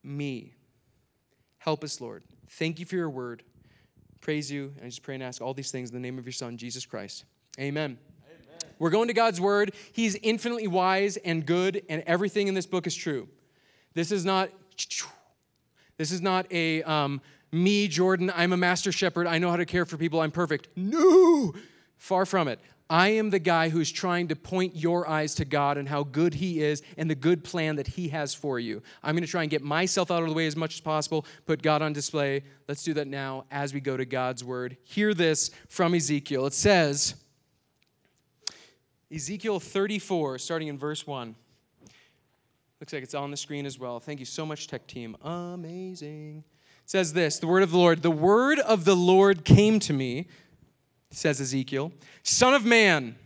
me. 0.04 0.54
Help 1.59 1.82
us, 1.82 2.00
Lord. 2.00 2.23
Thank 2.52 2.78
you 2.78 2.87
for 2.87 2.97
your 2.97 3.09
word. 3.09 3.42
Praise 4.21 4.50
you. 4.50 4.73
And 4.76 4.85
I 4.85 4.88
just 4.88 5.02
pray 5.02 5.14
and 5.14 5.23
ask 5.23 5.40
all 5.40 5.54
these 5.54 5.71
things 5.71 5.88
in 5.90 5.94
the 5.94 6.00
name 6.00 6.18
of 6.18 6.26
your 6.26 6.32
Son, 6.32 6.56
Jesus 6.56 6.85
Christ. 6.85 7.25
Amen. 7.59 7.99
We're 8.78 8.90
going 8.90 9.09
to 9.09 9.14
God's 9.14 9.40
word. 9.40 9.75
He's 9.92 10.16
infinitely 10.16 10.66
wise 10.66 11.16
and 11.18 11.47
good, 11.47 11.82
and 11.88 12.02
everything 12.06 12.49
in 12.49 12.54
this 12.54 12.66
book 12.66 12.87
is 12.87 12.94
true. 12.94 13.28
This 13.94 14.12
is 14.12 14.25
not, 14.25 14.50
this 15.97 16.12
is 16.12 16.21
not 16.21 16.47
a 16.52 16.82
um, 16.82 17.21
me, 17.52 17.87
Jordan, 17.88 18.32
I'm 18.35 18.52
a 18.52 18.56
master 18.56 18.92
shepherd, 18.92 19.26
I 19.26 19.38
know 19.38 19.50
how 19.50 19.56
to 19.56 19.66
care 19.66 19.85
for 19.85 19.97
people, 19.97 20.21
I'm 20.21 20.30
perfect. 20.30 20.68
No, 20.75 21.52
far 21.97 22.26
from 22.26 22.49
it. 22.49 22.59
I 22.92 23.08
am 23.08 23.30
the 23.30 23.38
guy 23.38 23.70
who's 23.70 23.90
trying 23.90 24.28
to 24.28 24.37
point 24.37 24.76
your 24.76 25.08
eyes 25.08 25.34
to 25.37 25.46
God 25.46 25.78
and 25.78 25.88
how 25.88 26.02
good 26.02 26.34
He 26.34 26.61
is 26.61 26.82
and 26.99 27.08
the 27.08 27.14
good 27.14 27.42
plan 27.42 27.76
that 27.76 27.87
He 27.87 28.08
has 28.08 28.34
for 28.34 28.61
you. 28.61 28.82
I'm 29.02 29.14
going 29.14 29.25
to 29.25 29.30
try 29.30 29.40
and 29.40 29.50
get 29.50 29.62
myself 29.62 30.11
out 30.11 30.22
of 30.22 30.28
the 30.28 30.34
way 30.34 30.46
as 30.46 30.56
much 30.56 30.75
as 30.75 30.80
possible, 30.82 31.25
put 31.46 31.62
God 31.62 31.80
on 31.80 31.94
display. 31.94 32.42
Let's 32.68 32.84
do 32.84 32.92
that 32.92 33.08
now 33.08 33.46
as 33.50 33.72
we 33.72 33.80
go 33.80 33.96
to 33.96 34.04
God's 34.04 34.44
Word. 34.44 34.76
Hear 34.82 35.14
this 35.14 35.50
from 35.70 35.94
Ezekiel. 35.94 36.44
It 36.44 36.52
says, 36.52 37.14
Ezekiel 39.11 39.58
34, 39.58 40.38
starting 40.38 40.68
in 40.68 40.76
verse 40.76 41.06
1. 41.06 41.34
Looks 42.78 42.92
like 42.92 43.04
it's 43.04 43.14
on 43.14 43.30
the 43.30 43.38
screen 43.38 43.64
as 43.64 43.78
well. 43.78 44.00
Thank 44.00 44.20
you 44.20 44.26
so 44.26 44.44
much, 44.44 44.68
tech 44.68 44.87
team. 44.87 45.16
Amazing. 45.22 46.44
It 46.84 46.90
says 46.90 47.14
this 47.14 47.38
The 47.38 47.46
word 47.46 47.62
of 47.62 47.70
the 47.70 47.78
Lord. 47.78 48.02
The 48.02 48.11
word 48.11 48.58
of 48.58 48.84
the 48.84 48.96
Lord 48.96 49.46
came 49.46 49.80
to 49.80 49.94
me, 49.94 50.26
says 51.12 51.40
Ezekiel, 51.40 51.92
Son 52.23 52.54
of 52.54 52.64
man, 52.64 53.16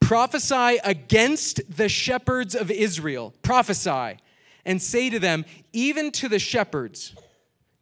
prophesy 0.00 0.78
against 0.84 1.60
the 1.76 1.88
shepherds 1.88 2.54
of 2.54 2.70
Israel. 2.70 3.34
Prophesy 3.42 4.18
and 4.64 4.80
say 4.80 5.10
to 5.10 5.18
them, 5.18 5.44
even 5.72 6.10
to 6.12 6.28
the 6.28 6.38
shepherds, 6.38 7.14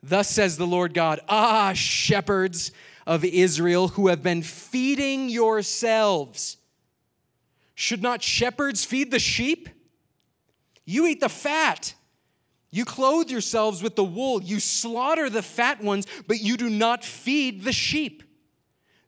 Thus 0.03 0.29
says 0.29 0.57
the 0.57 0.67
Lord 0.67 0.95
God, 0.95 1.21
Ah, 1.29 1.73
shepherds 1.75 2.73
of 3.07 3.25
Israel 3.25 3.89
who 3.89 4.09
have 4.09 4.23
been 4.23 4.43
feeding 4.43 5.29
yourselves. 5.29 6.57
Should 7.75 8.03
not 8.03 8.23
shepherds 8.23 8.85
feed 8.85 9.11
the 9.11 9.19
sheep? 9.19 9.69
You 10.85 11.07
eat 11.07 11.21
the 11.21 11.29
fat. 11.29 11.95
You 12.71 12.85
clothe 12.85 13.31
yourselves 13.31 13.83
with 13.83 13.97
the 13.97 14.05
wool. 14.05 14.43
You 14.43 14.59
slaughter 14.59 15.31
the 15.31 15.43
fat 15.43 15.83
ones, 15.83 16.07
but 16.27 16.41
you 16.41 16.57
do 16.57 16.69
not 16.69 17.05
feed 17.05 17.63
the 17.63 17.73
sheep. 17.73 18.23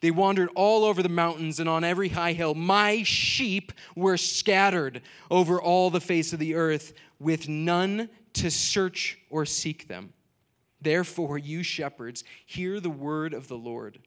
They 0.00 0.10
wandered 0.10 0.50
all 0.54 0.84
over 0.84 1.02
the 1.02 1.08
mountains 1.08 1.58
and 1.58 1.68
on 1.68 1.82
every 1.82 2.10
high 2.10 2.32
hill. 2.32 2.54
My 2.54 3.02
sheep 3.02 3.72
were 3.96 4.16
scattered 4.16 5.02
over 5.30 5.60
all 5.60 5.90
the 5.90 6.00
face 6.00 6.32
of 6.32 6.38
the 6.38 6.54
earth, 6.54 6.92
with 7.18 7.48
none 7.48 8.08
to 8.34 8.50
search 8.50 9.18
or 9.28 9.44
seek 9.44 9.88
them. 9.88 10.12
Therefore, 10.80 11.36
you 11.38 11.64
shepherds, 11.64 12.22
hear 12.46 12.78
the 12.78 12.90
word 12.90 13.34
of 13.34 13.48
the 13.48 13.58
Lord. 13.58 13.98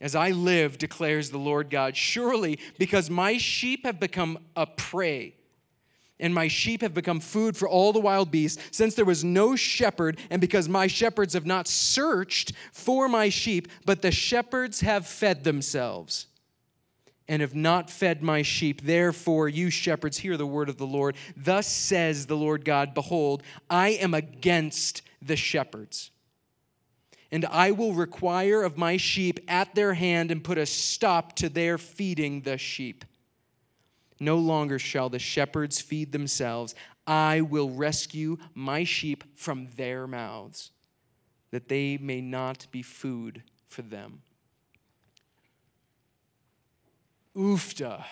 As 0.00 0.14
I 0.14 0.30
live, 0.30 0.78
declares 0.78 1.30
the 1.30 1.38
Lord 1.38 1.68
God, 1.68 1.94
surely 1.94 2.58
because 2.78 3.10
my 3.10 3.36
sheep 3.36 3.84
have 3.84 4.00
become 4.00 4.38
a 4.56 4.66
prey 4.66 5.34
and 6.20 6.34
my 6.34 6.48
sheep 6.48 6.82
have 6.82 6.94
become 6.94 7.20
food 7.20 7.56
for 7.56 7.68
all 7.68 7.92
the 7.92 8.00
wild 8.00 8.30
beasts, 8.30 8.62
since 8.70 8.94
there 8.94 9.04
was 9.04 9.24
no 9.24 9.56
shepherd, 9.56 10.18
and 10.30 10.40
because 10.40 10.68
my 10.68 10.86
shepherds 10.86 11.34
have 11.34 11.46
not 11.46 11.66
searched 11.66 12.52
for 12.72 13.08
my 13.08 13.28
sheep, 13.28 13.68
but 13.84 14.02
the 14.02 14.12
shepherds 14.12 14.80
have 14.80 15.06
fed 15.06 15.44
themselves. 15.44 16.26
and 17.28 17.42
have 17.42 17.54
not 17.54 17.88
fed 17.88 18.24
my 18.24 18.42
sheep. 18.42 18.80
Therefore, 18.82 19.48
you 19.48 19.70
shepherds, 19.70 20.18
hear 20.18 20.36
the 20.36 20.46
word 20.46 20.68
of 20.68 20.78
the 20.78 20.86
Lord. 20.86 21.14
Thus 21.36 21.68
says 21.68 22.26
the 22.26 22.36
Lord 22.36 22.64
God 22.64 22.92
Behold, 22.92 23.44
I 23.70 23.90
am 23.90 24.14
against 24.14 25.02
the 25.22 25.36
shepherds, 25.36 26.10
and 27.30 27.44
I 27.46 27.70
will 27.70 27.94
require 27.94 28.64
of 28.64 28.76
my 28.76 28.96
sheep 28.96 29.38
at 29.46 29.76
their 29.76 29.94
hand 29.94 30.32
and 30.32 30.42
put 30.42 30.58
a 30.58 30.66
stop 30.66 31.36
to 31.36 31.48
their 31.48 31.78
feeding 31.78 32.40
the 32.40 32.58
sheep. 32.58 33.04
No 34.20 34.36
longer 34.36 34.78
shall 34.78 35.08
the 35.08 35.18
shepherds 35.18 35.80
feed 35.80 36.12
themselves. 36.12 36.74
I 37.06 37.40
will 37.40 37.70
rescue 37.70 38.36
my 38.54 38.84
sheep 38.84 39.24
from 39.34 39.68
their 39.76 40.06
mouths, 40.06 40.70
that 41.50 41.68
they 41.68 41.96
may 41.96 42.20
not 42.20 42.66
be 42.70 42.82
food 42.82 43.42
for 43.66 43.82
them. 43.82 44.20
Oofta. 47.34 48.04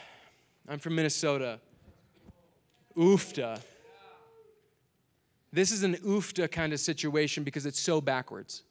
I'm 0.67 0.79
from 0.79 0.95
Minnesota. 0.95 1.61
Oofta. 2.97 3.61
This 5.53 5.71
is 5.71 5.83
an 5.83 5.95
oofta 5.97 6.51
kind 6.51 6.73
of 6.73 6.81
situation 6.81 7.43
because 7.43 7.67
it's 7.67 7.81
so 7.81 8.01
backwards. 8.01 8.63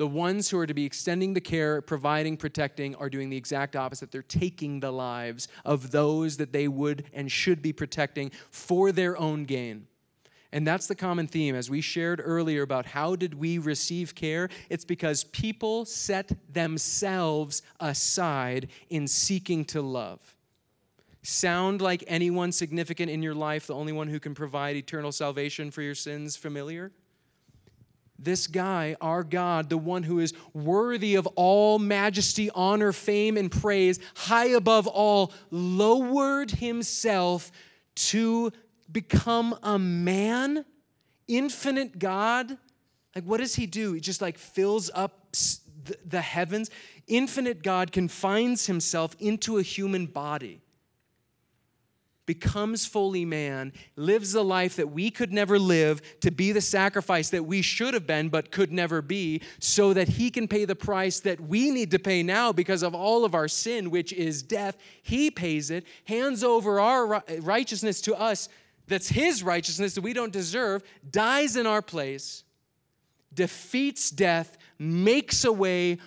The 0.00 0.06
ones 0.06 0.48
who 0.48 0.58
are 0.58 0.66
to 0.66 0.72
be 0.72 0.86
extending 0.86 1.34
the 1.34 1.42
care, 1.42 1.82
providing, 1.82 2.38
protecting 2.38 2.94
are 2.94 3.10
doing 3.10 3.28
the 3.28 3.36
exact 3.36 3.76
opposite. 3.76 4.10
They're 4.10 4.22
taking 4.22 4.80
the 4.80 4.90
lives 4.90 5.46
of 5.62 5.90
those 5.90 6.38
that 6.38 6.54
they 6.54 6.68
would 6.68 7.04
and 7.12 7.30
should 7.30 7.60
be 7.60 7.74
protecting 7.74 8.30
for 8.50 8.92
their 8.92 9.14
own 9.18 9.44
gain. 9.44 9.88
And 10.52 10.66
that's 10.66 10.86
the 10.86 10.94
common 10.94 11.26
theme 11.26 11.54
as 11.54 11.68
we 11.68 11.82
shared 11.82 12.22
earlier 12.24 12.62
about 12.62 12.86
how 12.86 13.14
did 13.14 13.34
we 13.34 13.58
receive 13.58 14.14
care? 14.14 14.48
It's 14.70 14.86
because 14.86 15.24
people 15.24 15.84
set 15.84 16.32
themselves 16.50 17.60
aside 17.78 18.68
in 18.88 19.06
seeking 19.06 19.66
to 19.66 19.82
love. 19.82 20.34
Sound 21.22 21.82
like 21.82 22.04
anyone 22.06 22.52
significant 22.52 23.10
in 23.10 23.22
your 23.22 23.34
life, 23.34 23.66
the 23.66 23.74
only 23.74 23.92
one 23.92 24.08
who 24.08 24.18
can 24.18 24.34
provide 24.34 24.76
eternal 24.76 25.12
salvation 25.12 25.70
for 25.70 25.82
your 25.82 25.94
sins 25.94 26.36
familiar? 26.36 26.90
This 28.22 28.46
guy, 28.46 28.96
our 29.00 29.24
God, 29.24 29.70
the 29.70 29.78
one 29.78 30.02
who 30.02 30.18
is 30.18 30.34
worthy 30.52 31.14
of 31.14 31.26
all 31.36 31.78
majesty, 31.78 32.50
honor, 32.54 32.92
fame, 32.92 33.38
and 33.38 33.50
praise, 33.50 33.98
high 34.14 34.48
above 34.48 34.86
all, 34.86 35.32
lowered 35.50 36.50
himself 36.50 37.50
to 37.94 38.52
become 38.92 39.58
a 39.62 39.78
man, 39.78 40.66
infinite 41.28 41.98
God. 41.98 42.58
Like, 43.14 43.24
what 43.24 43.38
does 43.38 43.54
he 43.54 43.66
do? 43.66 43.94
He 43.94 44.00
just 44.00 44.20
like 44.20 44.36
fills 44.36 44.90
up 44.94 45.34
the 46.04 46.20
heavens. 46.20 46.70
Infinite 47.06 47.62
God 47.62 47.90
confines 47.90 48.66
himself 48.66 49.16
into 49.18 49.56
a 49.56 49.62
human 49.62 50.04
body, 50.06 50.60
becomes 52.30 52.86
fully 52.86 53.24
man, 53.24 53.72
lives 53.96 54.30
the 54.30 54.44
life 54.44 54.76
that 54.76 54.86
we 54.86 55.10
could 55.10 55.32
never 55.32 55.58
live 55.58 56.00
to 56.20 56.30
be 56.30 56.52
the 56.52 56.60
sacrifice 56.60 57.28
that 57.30 57.44
we 57.44 57.60
should 57.60 57.92
have 57.92 58.06
been 58.06 58.28
but 58.28 58.52
could 58.52 58.70
never 58.70 59.02
be, 59.02 59.42
so 59.58 59.92
that 59.92 60.06
he 60.06 60.30
can 60.30 60.46
pay 60.46 60.64
the 60.64 60.76
price 60.76 61.18
that 61.18 61.40
we 61.40 61.72
need 61.72 61.90
to 61.90 61.98
pay 61.98 62.22
now 62.22 62.52
because 62.52 62.84
of 62.84 62.94
all 62.94 63.24
of 63.24 63.34
our 63.34 63.48
sin, 63.48 63.90
which 63.90 64.12
is 64.12 64.44
death. 64.44 64.78
He 65.02 65.28
pays 65.28 65.72
it, 65.72 65.84
hands 66.04 66.44
over 66.44 66.78
our 66.78 67.20
righteousness 67.40 68.00
to 68.02 68.14
us 68.14 68.48
that's 68.86 69.08
his 69.08 69.42
righteousness 69.42 69.96
that 69.96 70.02
we 70.02 70.12
don't 70.12 70.32
deserve, 70.32 70.84
dies 71.10 71.56
in 71.56 71.66
our 71.66 71.82
place, 71.82 72.44
defeats 73.34 74.08
death, 74.08 74.56
makes 74.78 75.44
a 75.44 75.52
way 75.52 75.98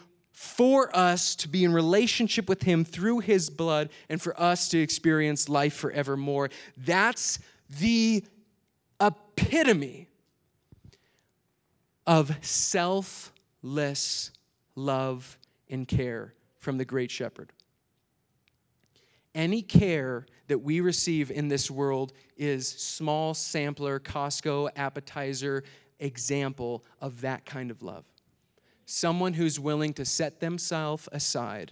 for 0.43 0.93
us 0.93 1.35
to 1.35 1.47
be 1.47 1.63
in 1.63 1.71
relationship 1.71 2.49
with 2.49 2.63
him 2.63 2.83
through 2.83 3.19
his 3.19 3.49
blood 3.49 3.89
and 4.09 4.21
for 4.21 4.37
us 4.39 4.67
to 4.67 4.77
experience 4.77 5.47
life 5.47 5.73
forevermore. 5.73 6.49
That's 6.75 7.39
the 7.79 8.25
epitome 9.01 10.09
of 12.05 12.35
selfless 12.45 14.31
love 14.75 15.37
and 15.69 15.87
care 15.87 16.33
from 16.57 16.77
the 16.77 16.85
great 16.85 17.09
shepherd. 17.09 17.53
Any 19.33 19.61
care 19.61 20.25
that 20.49 20.59
we 20.59 20.81
receive 20.81 21.31
in 21.31 21.47
this 21.47 21.71
world 21.71 22.11
is 22.35 22.67
small 22.67 23.33
sampler, 23.33 23.97
Costco 23.97 24.69
appetizer 24.75 25.63
example 25.99 26.83
of 26.99 27.21
that 27.21 27.45
kind 27.45 27.71
of 27.71 27.81
love. 27.81 28.03
Someone 28.85 29.33
who's 29.33 29.59
willing 29.59 29.93
to 29.93 30.05
set 30.05 30.39
themselves 30.39 31.07
aside 31.11 31.71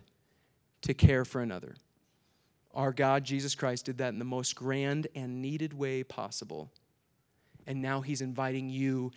to 0.82 0.94
care 0.94 1.26
for 1.26 1.42
another. 1.42 1.76
Our 2.74 2.94
God, 2.94 3.24
Jesus 3.24 3.54
Christ, 3.54 3.86
did 3.86 3.98
that 3.98 4.14
in 4.14 4.20
the 4.20 4.26
most 4.26 4.56
grand 4.56 5.08
and 5.14 5.42
needed 5.42 5.74
way 5.74 6.04
possible. 6.04 6.72
And 7.68 7.82
now 7.82 8.02
he's 8.02 8.22
inviting 8.22 8.70
you 8.70 9.12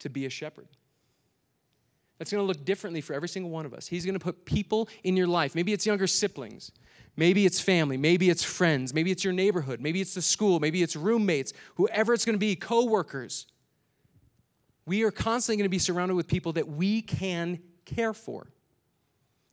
to 0.00 0.10
be 0.10 0.26
a 0.26 0.30
shepherd. 0.30 0.66
That's 2.18 2.30
going 2.30 2.42
to 2.42 2.46
look 2.46 2.64
differently 2.64 3.00
for 3.00 3.12
every 3.12 3.28
single 3.28 3.50
one 3.50 3.66
of 3.66 3.74
us. 3.74 3.86
He's 3.86 4.04
going 4.04 4.18
to 4.18 4.24
put 4.24 4.44
people 4.44 4.88
in 5.02 5.16
your 5.16 5.26
life. 5.26 5.54
Maybe 5.54 5.72
it's 5.72 5.86
younger 5.86 6.06
siblings. 6.06 6.72
Maybe 7.16 7.46
it's 7.46 7.60
family, 7.60 7.96
maybe 7.96 8.28
it's 8.28 8.42
friends, 8.42 8.92
maybe 8.92 9.12
it's 9.12 9.22
your 9.22 9.32
neighborhood, 9.32 9.80
maybe 9.80 10.00
it's 10.00 10.14
the 10.14 10.22
school, 10.22 10.58
maybe 10.58 10.82
it's 10.82 10.96
roommates, 10.96 11.52
whoever 11.76 12.12
it's 12.12 12.24
going 12.24 12.34
to 12.34 12.40
be, 12.40 12.56
coworkers. 12.56 13.46
We 14.86 15.02
are 15.04 15.10
constantly 15.10 15.58
going 15.58 15.66
to 15.66 15.70
be 15.70 15.78
surrounded 15.78 16.14
with 16.14 16.28
people 16.28 16.52
that 16.54 16.68
we 16.68 17.02
can 17.02 17.60
care 17.84 18.12
for. 18.12 18.48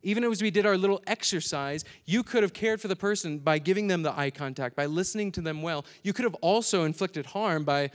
Even 0.03 0.23
as 0.23 0.41
we 0.41 0.49
did 0.49 0.65
our 0.65 0.77
little 0.77 1.01
exercise, 1.05 1.85
you 2.05 2.23
could 2.23 2.41
have 2.41 2.53
cared 2.53 2.81
for 2.81 2.87
the 2.87 2.95
person 2.95 3.37
by 3.37 3.59
giving 3.59 3.87
them 3.87 4.01
the 4.01 4.17
eye 4.17 4.31
contact, 4.31 4.75
by 4.75 4.87
listening 4.87 5.31
to 5.33 5.41
them 5.41 5.61
well. 5.61 5.85
You 6.03 6.11
could 6.11 6.25
have 6.25 6.33
also 6.35 6.85
inflicted 6.85 7.27
harm 7.27 7.63
by, 7.63 7.91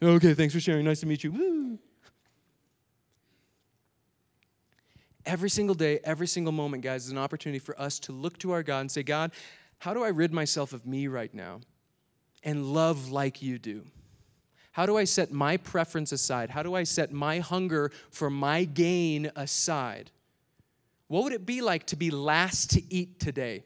okay, 0.00 0.34
thanks 0.34 0.54
for 0.54 0.60
sharing. 0.60 0.84
Nice 0.84 1.00
to 1.00 1.06
meet 1.06 1.24
you. 1.24 1.32
Woo. 1.32 1.78
Every 5.26 5.50
single 5.50 5.74
day, 5.74 5.98
every 6.04 6.28
single 6.28 6.52
moment, 6.52 6.84
guys, 6.84 7.04
is 7.06 7.10
an 7.10 7.18
opportunity 7.18 7.58
for 7.58 7.80
us 7.80 7.98
to 8.00 8.12
look 8.12 8.38
to 8.38 8.52
our 8.52 8.62
God 8.62 8.80
and 8.80 8.90
say, 8.90 9.02
God, 9.02 9.32
how 9.78 9.92
do 9.92 10.04
I 10.04 10.08
rid 10.08 10.32
myself 10.32 10.72
of 10.72 10.86
me 10.86 11.08
right 11.08 11.34
now 11.34 11.60
and 12.44 12.64
love 12.64 13.10
like 13.10 13.42
you 13.42 13.58
do? 13.58 13.84
How 14.72 14.86
do 14.86 14.96
I 14.96 15.04
set 15.04 15.30
my 15.30 15.58
preference 15.58 16.12
aside? 16.12 16.50
How 16.50 16.62
do 16.62 16.74
I 16.74 16.82
set 16.84 17.12
my 17.12 17.38
hunger 17.38 17.92
for 18.10 18.30
my 18.30 18.64
gain 18.64 19.30
aside? 19.36 20.10
What 21.08 21.24
would 21.24 21.34
it 21.34 21.44
be 21.44 21.60
like 21.60 21.86
to 21.88 21.96
be 21.96 22.10
last 22.10 22.70
to 22.70 22.82
eat 22.92 23.20
today? 23.20 23.64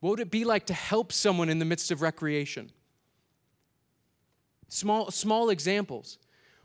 What 0.00 0.10
would 0.10 0.20
it 0.20 0.30
be 0.30 0.44
like 0.44 0.66
to 0.66 0.74
help 0.74 1.10
someone 1.10 1.48
in 1.48 1.58
the 1.58 1.64
midst 1.64 1.90
of 1.90 2.02
recreation? 2.02 2.70
Small, 4.68 5.10
small 5.10 5.48
examples. 5.48 6.18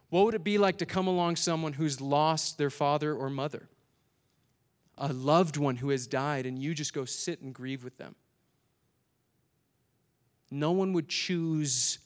What 0.09 0.25
would 0.25 0.35
it 0.35 0.43
be 0.43 0.57
like 0.57 0.77
to 0.79 0.85
come 0.85 1.07
along 1.07 1.37
someone 1.37 1.73
who's 1.73 2.01
lost 2.01 2.57
their 2.57 2.69
father 2.69 3.15
or 3.15 3.29
mother? 3.29 3.69
A 4.97 5.11
loved 5.11 5.57
one 5.57 5.77
who 5.77 5.89
has 5.89 6.05
died, 6.05 6.45
and 6.45 6.61
you 6.61 6.75
just 6.75 6.93
go 6.93 7.05
sit 7.05 7.41
and 7.41 7.53
grieve 7.53 7.83
with 7.83 7.97
them. 7.97 8.15
No 10.53 10.71
one 10.71 10.93
would 10.93 11.09
choose 11.09 11.99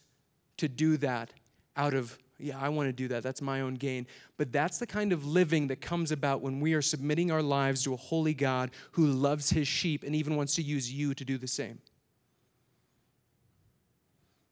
to 0.56 0.68
do 0.68 0.96
that 0.98 1.30
out 1.76 1.94
of, 1.94 2.18
yeah, 2.38 2.58
I 2.58 2.68
want 2.68 2.88
to 2.88 2.92
do 2.92 3.08
that. 3.08 3.22
That's 3.22 3.42
my 3.42 3.60
own 3.60 3.74
gain. 3.74 4.06
But 4.36 4.52
that's 4.52 4.78
the 4.78 4.86
kind 4.86 5.12
of 5.12 5.26
living 5.26 5.68
that 5.68 5.80
comes 5.80 6.10
about 6.10 6.40
when 6.40 6.60
we 6.60 6.74
are 6.74 6.82
submitting 6.82 7.30
our 7.30 7.42
lives 7.42 7.84
to 7.84 7.94
a 7.94 7.96
holy 7.96 8.34
God 8.34 8.70
who 8.92 9.06
loves 9.06 9.50
his 9.50 9.68
sheep 9.68 10.02
and 10.02 10.14
even 10.14 10.36
wants 10.36 10.54
to 10.56 10.62
use 10.62 10.92
you 10.92 11.14
to 11.14 11.24
do 11.24 11.38
the 11.38 11.46
same 11.46 11.78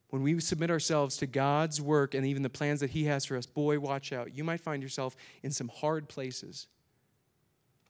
when 0.09 0.23
we 0.23 0.39
submit 0.39 0.71
ourselves 0.71 1.17
to 1.17 1.27
God's 1.27 1.81
work 1.81 2.13
and 2.13 2.25
even 2.25 2.41
the 2.41 2.49
plans 2.49 2.79
that 2.79 2.91
He 2.91 3.05
has 3.05 3.25
for 3.25 3.35
us, 3.35 3.45
boy, 3.45 3.79
watch 3.79 4.13
out. 4.13 4.35
You 4.35 4.43
might 4.43 4.61
find 4.61 4.81
yourself 4.81 5.15
in 5.43 5.51
some 5.51 5.69
hard 5.69 6.07
places. 6.07 6.67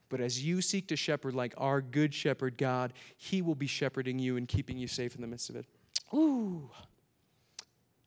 But 0.09 0.21
as 0.21 0.43
you 0.43 0.61
seek 0.61 0.87
to 0.87 0.95
shepherd 0.95 1.35
like 1.35 1.53
our 1.57 1.81
good 1.81 2.13
shepherd 2.13 2.57
God, 2.57 2.93
He 3.17 3.41
will 3.41 3.55
be 3.55 3.67
shepherding 3.67 4.19
you 4.19 4.37
and 4.37 4.47
keeping 4.47 4.77
you 4.77 4.87
safe 4.87 5.15
in 5.15 5.21
the 5.21 5.27
midst 5.27 5.49
of 5.49 5.57
it. 5.57 5.65
Ooh. 6.13 6.69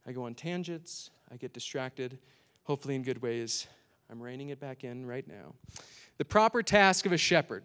I 0.07 0.13
go 0.13 0.25
on 0.25 0.35
tangents, 0.35 1.11
I 1.31 1.37
get 1.37 1.53
distracted, 1.53 2.19
hopefully 2.65 2.95
in 2.95 3.03
good 3.03 3.23
ways. 3.23 3.67
I'm 4.11 4.21
reining 4.21 4.49
it 4.49 4.59
back 4.59 4.83
in 4.83 5.07
right 5.07 5.27
now. 5.27 5.55
The 6.19 6.25
proper 6.25 6.63
task 6.63 7.07
of 7.07 7.13
a 7.13 7.19
shepherd 7.19 7.65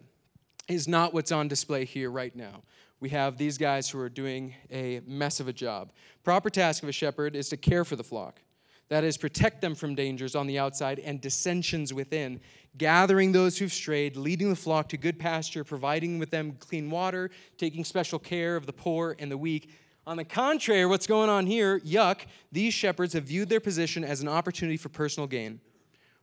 is 0.68 0.88
not 0.88 1.14
what's 1.14 1.32
on 1.32 1.48
display 1.48 1.86
here 1.86 2.12
right 2.12 2.36
now 2.36 2.62
we 3.00 3.10
have 3.10 3.38
these 3.38 3.58
guys 3.58 3.90
who 3.90 4.00
are 4.00 4.10
doing 4.10 4.56
a 4.72 5.02
mess 5.06 5.40
of 5.40 5.48
a 5.48 5.54
job. 5.54 5.92
Proper 6.24 6.50
task 6.50 6.84
of 6.84 6.90
a 6.90 6.94
shepherd 6.94 7.36
is 7.36 7.50
to 7.50 7.58
care 7.58 7.86
for 7.86 7.96
the 7.96 8.04
flock. 8.04 8.42
That 8.90 9.04
is, 9.04 9.18
protect 9.18 9.62
them 9.62 9.74
from 9.74 9.96
dangers 9.96 10.36
on 10.36 10.46
the 10.46 10.60
outside 10.60 11.00
and 11.00 11.20
dissensions 11.20 11.92
within, 11.94 12.40
gathering 12.78 13.32
those 13.32 13.58
who've 13.58 13.74
strayed, 13.74 14.16
leading 14.16 14.50
the 14.50 14.56
flock 14.56 14.90
to 14.90 14.98
good 14.98 15.18
pasture, 15.20 15.64
providing 15.64 16.20
with 16.20 16.30
them 16.30 16.56
clean 16.60 16.92
water, 16.92 17.32
taking 17.58 17.84
special 17.84 18.20
care 18.20 18.56
of 18.56 18.68
the 18.68 18.74
poor 18.74 19.16
and 19.18 19.32
the 19.32 19.38
weak. 19.38 19.72
On 20.08 20.18
the 20.18 20.24
contrary, 20.24 20.86
what's 20.86 21.08
going 21.08 21.30
on 21.30 21.48
here, 21.48 21.80
yuck, 21.80 22.22
these 22.52 22.74
shepherds 22.74 23.14
have 23.14 23.24
viewed 23.24 23.50
their 23.50 23.60
position 23.60 24.04
as 24.04 24.22
an 24.22 24.28
opportunity 24.28 24.78
for 24.78 24.90
personal 24.90 25.26
gain, 25.26 25.60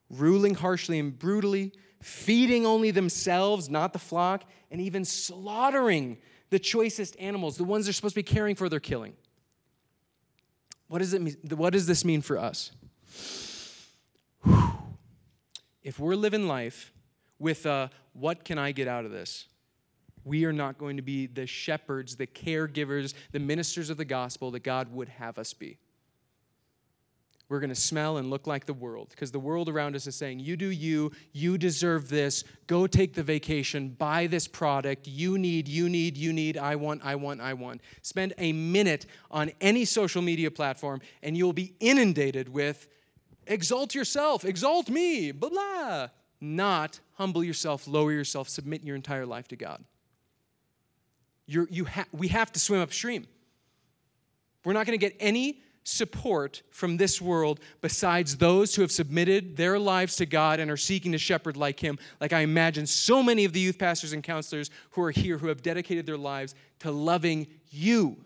ruling 0.08 0.54
harshly 0.54 1.00
and 1.00 1.18
brutally, 1.18 1.72
feeding 2.00 2.64
only 2.64 2.90
themselves, 2.90 3.68
not 3.68 3.92
the 3.92 3.98
flock, 3.98 4.44
and 4.70 4.80
even 4.80 5.04
slaughtering 5.04 6.18
the 6.50 6.58
choicest 6.58 7.16
animals, 7.18 7.56
the 7.56 7.64
ones 7.64 7.86
they're 7.86 7.92
supposed 7.92 8.14
to 8.14 8.18
be 8.20 8.22
caring 8.22 8.54
for, 8.54 8.68
they're 8.68 8.78
killing. 8.78 9.14
What 10.86 10.98
does, 10.98 11.14
it 11.14 11.22
mean, 11.22 11.36
what 11.56 11.72
does 11.72 11.86
this 11.86 12.04
mean 12.04 12.20
for 12.20 12.38
us? 12.38 12.70
If 15.82 15.98
we're 15.98 16.14
living 16.14 16.46
life 16.46 16.92
with 17.38 17.66
a, 17.66 17.90
what 18.12 18.44
can 18.44 18.58
I 18.58 18.70
get 18.72 18.86
out 18.86 19.04
of 19.04 19.10
this? 19.10 19.46
We 20.24 20.44
are 20.44 20.52
not 20.52 20.78
going 20.78 20.96
to 20.96 21.02
be 21.02 21.26
the 21.26 21.46
shepherds, 21.46 22.16
the 22.16 22.26
caregivers, 22.26 23.14
the 23.32 23.40
ministers 23.40 23.90
of 23.90 23.96
the 23.96 24.04
gospel 24.04 24.50
that 24.52 24.62
God 24.62 24.92
would 24.92 25.08
have 25.08 25.38
us 25.38 25.52
be. 25.52 25.78
We're 27.48 27.60
going 27.60 27.68
to 27.68 27.76
smell 27.76 28.16
and 28.16 28.30
look 28.30 28.46
like 28.46 28.64
the 28.64 28.72
world 28.72 29.08
because 29.10 29.30
the 29.30 29.38
world 29.38 29.68
around 29.68 29.94
us 29.94 30.06
is 30.06 30.16
saying, 30.16 30.40
You 30.40 30.56
do 30.56 30.68
you, 30.68 31.12
you 31.32 31.58
deserve 31.58 32.08
this, 32.08 32.44
go 32.66 32.86
take 32.86 33.12
the 33.12 33.22
vacation, 33.22 33.90
buy 33.90 34.26
this 34.26 34.48
product, 34.48 35.06
you 35.06 35.36
need, 35.36 35.68
you 35.68 35.90
need, 35.90 36.16
you 36.16 36.32
need, 36.32 36.56
I 36.56 36.76
want, 36.76 37.04
I 37.04 37.14
want, 37.16 37.42
I 37.42 37.52
want. 37.52 37.82
Spend 38.00 38.32
a 38.38 38.54
minute 38.54 39.04
on 39.30 39.50
any 39.60 39.84
social 39.84 40.22
media 40.22 40.50
platform 40.50 41.02
and 41.22 41.36
you'll 41.36 41.52
be 41.52 41.74
inundated 41.78 42.48
with, 42.48 42.88
Exalt 43.46 43.94
yourself, 43.94 44.44
exalt 44.44 44.88
me, 44.88 45.32
blah, 45.32 45.50
blah. 45.50 46.08
Not 46.40 47.00
humble 47.14 47.44
yourself, 47.44 47.86
lower 47.86 48.12
yourself, 48.12 48.48
submit 48.48 48.82
your 48.82 48.96
entire 48.96 49.26
life 49.26 49.48
to 49.48 49.56
God. 49.56 49.84
You're, 51.46 51.68
you 51.70 51.84
ha- 51.84 52.06
we 52.12 52.28
have 52.28 52.52
to 52.52 52.60
swim 52.60 52.80
upstream. 52.80 53.26
We're 54.64 54.72
not 54.72 54.86
going 54.86 54.98
to 54.98 55.04
get 55.04 55.16
any 55.18 55.60
support 55.84 56.62
from 56.70 56.96
this 56.96 57.20
world 57.20 57.58
besides 57.80 58.36
those 58.36 58.74
who 58.74 58.82
have 58.82 58.92
submitted 58.92 59.56
their 59.56 59.78
lives 59.78 60.16
to 60.16 60.26
God 60.26 60.60
and 60.60 60.70
are 60.70 60.76
seeking 60.76 61.12
to 61.12 61.18
shepherd 61.18 61.56
like 61.56 61.80
Him. 61.80 61.98
Like 62.20 62.32
I 62.32 62.40
imagine 62.40 62.86
so 62.86 63.22
many 63.22 63.44
of 63.44 63.52
the 63.52 63.60
youth 63.60 63.78
pastors 63.78 64.12
and 64.12 64.22
counselors 64.22 64.70
who 64.90 65.02
are 65.02 65.10
here 65.10 65.38
who 65.38 65.48
have 65.48 65.62
dedicated 65.62 66.06
their 66.06 66.16
lives 66.16 66.54
to 66.80 66.90
loving 66.90 67.48
you. 67.70 68.18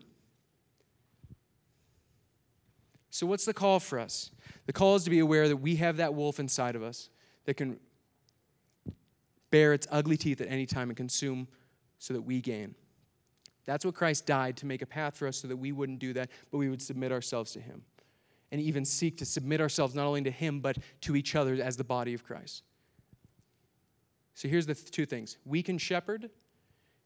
So, 3.10 3.26
what's 3.26 3.46
the 3.46 3.54
call 3.54 3.80
for 3.80 3.98
us? 3.98 4.30
The 4.66 4.74
call 4.74 4.96
is 4.96 5.04
to 5.04 5.10
be 5.10 5.20
aware 5.20 5.48
that 5.48 5.56
we 5.56 5.76
have 5.76 5.96
that 5.96 6.12
wolf 6.12 6.38
inside 6.38 6.76
of 6.76 6.82
us 6.82 7.08
that 7.46 7.54
can 7.54 7.78
bare 9.50 9.72
its 9.72 9.86
ugly 9.90 10.18
teeth 10.18 10.40
at 10.40 10.48
any 10.48 10.66
time 10.66 10.90
and 10.90 10.96
consume 10.96 11.48
so 11.98 12.12
that 12.12 12.22
we 12.22 12.42
gain. 12.42 12.74
That's 13.66 13.84
what 13.84 13.94
Christ 13.94 14.26
died 14.26 14.56
to 14.58 14.66
make 14.66 14.80
a 14.80 14.86
path 14.86 15.16
for 15.16 15.26
us 15.26 15.38
so 15.38 15.48
that 15.48 15.56
we 15.56 15.72
wouldn't 15.72 15.98
do 15.98 16.12
that, 16.14 16.30
but 16.50 16.58
we 16.58 16.70
would 16.70 16.80
submit 16.80 17.12
ourselves 17.12 17.52
to 17.52 17.60
Him. 17.60 17.82
And 18.52 18.60
even 18.60 18.84
seek 18.84 19.18
to 19.18 19.24
submit 19.24 19.60
ourselves 19.60 19.94
not 19.94 20.06
only 20.06 20.22
to 20.22 20.30
Him, 20.30 20.60
but 20.60 20.78
to 21.02 21.16
each 21.16 21.34
other 21.34 21.54
as 21.54 21.76
the 21.76 21.84
body 21.84 22.14
of 22.14 22.24
Christ. 22.24 22.62
So 24.34 24.48
here's 24.48 24.66
the 24.66 24.74
th- 24.74 24.90
two 24.90 25.04
things 25.04 25.36
we 25.44 25.62
can 25.62 25.78
shepherd, 25.78 26.30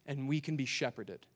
and 0.07 0.29
we 0.29 0.41
can 0.41 0.57
be 0.57 0.67
shepherded. 0.67 1.27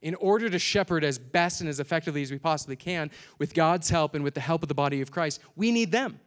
In 0.00 0.14
order 0.16 0.48
to 0.50 0.58
shepherd 0.58 1.04
as 1.04 1.18
best 1.18 1.60
and 1.60 1.68
as 1.68 1.80
effectively 1.80 2.22
as 2.22 2.30
we 2.30 2.38
possibly 2.38 2.76
can, 2.76 3.10
with 3.38 3.54
God's 3.54 3.90
help 3.90 4.14
and 4.14 4.22
with 4.22 4.34
the 4.34 4.40
help 4.40 4.62
of 4.62 4.68
the 4.68 4.74
body 4.74 5.00
of 5.00 5.10
Christ, 5.10 5.40
we 5.56 5.72
need 5.72 5.92
them. 5.92 6.20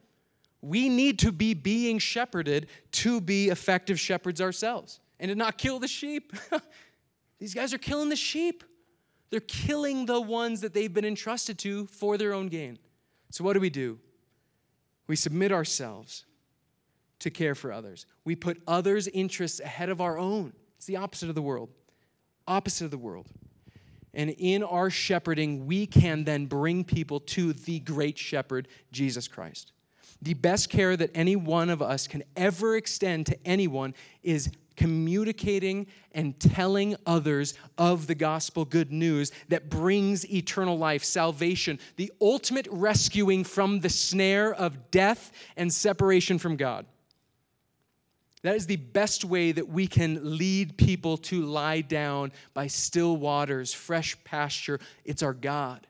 We 0.61 0.89
need 0.89 1.19
to 1.19 1.31
be 1.31 1.53
being 1.53 1.99
shepherded 1.99 2.67
to 2.93 3.21
be 3.21 3.49
effective 3.49 3.99
shepherds 3.99 4.41
ourselves 4.41 4.99
and 5.19 5.29
to 5.29 5.35
not 5.35 5.57
kill 5.57 5.79
the 5.79 5.87
sheep. 5.87 6.33
These 7.39 7.53
guys 7.53 7.73
are 7.73 7.77
killing 7.77 8.09
the 8.09 8.15
sheep. 8.15 8.63
They're 9.29 9.39
killing 9.39 10.05
the 10.05 10.21
ones 10.21 10.61
that 10.61 10.73
they've 10.73 10.93
been 10.93 11.05
entrusted 11.05 11.57
to 11.59 11.87
for 11.87 12.17
their 12.17 12.33
own 12.33 12.47
gain. 12.47 12.79
So, 13.31 13.43
what 13.43 13.53
do 13.53 13.59
we 13.59 13.69
do? 13.69 13.99
We 15.07 15.15
submit 15.15 15.51
ourselves 15.51 16.25
to 17.19 17.29
care 17.29 17.55
for 17.55 17.71
others. 17.71 18.05
We 18.23 18.35
put 18.35 18.61
others' 18.67 19.07
interests 19.07 19.59
ahead 19.59 19.89
of 19.89 20.01
our 20.01 20.17
own. 20.17 20.53
It's 20.77 20.85
the 20.85 20.97
opposite 20.97 21.29
of 21.29 21.35
the 21.35 21.41
world. 21.41 21.69
Opposite 22.47 22.85
of 22.85 22.91
the 22.91 22.97
world. 22.97 23.27
And 24.13 24.29
in 24.29 24.63
our 24.63 24.89
shepherding, 24.89 25.65
we 25.65 25.85
can 25.85 26.23
then 26.23 26.45
bring 26.45 26.83
people 26.83 27.19
to 27.19 27.53
the 27.53 27.79
great 27.79 28.17
shepherd, 28.17 28.67
Jesus 28.91 29.27
Christ. 29.27 29.73
The 30.21 30.33
best 30.33 30.69
care 30.69 30.95
that 30.95 31.11
any 31.13 31.35
one 31.35 31.69
of 31.69 31.81
us 31.81 32.07
can 32.07 32.23
ever 32.35 32.77
extend 32.77 33.25
to 33.25 33.37
anyone 33.45 33.93
is 34.23 34.49
communicating 34.75 35.87
and 36.11 36.39
telling 36.39 36.95
others 37.05 37.53
of 37.77 38.07
the 38.07 38.15
gospel 38.15 38.65
good 38.65 38.91
news 38.91 39.31
that 39.49 39.69
brings 39.69 40.29
eternal 40.31 40.77
life, 40.77 41.03
salvation, 41.03 41.79
the 41.95 42.11
ultimate 42.21 42.67
rescuing 42.69 43.43
from 43.43 43.79
the 43.79 43.89
snare 43.89 44.53
of 44.53 44.91
death 44.91 45.31
and 45.55 45.73
separation 45.73 46.37
from 46.37 46.55
God. 46.55 46.85
That 48.45 48.55
is 48.55 48.67
the 48.67 48.75
best 48.75 49.25
way 49.25 49.51
that 49.53 49.69
we 49.69 49.87
can 49.87 50.37
lead 50.37 50.77
people 50.77 51.17
to 51.17 51.41
lie 51.41 51.81
down 51.81 52.31
by 52.53 52.67
still 52.67 53.17
waters, 53.17 53.73
fresh 53.73 54.15
pasture. 54.23 54.79
It's 55.03 55.23
our 55.23 55.33
God, 55.33 55.87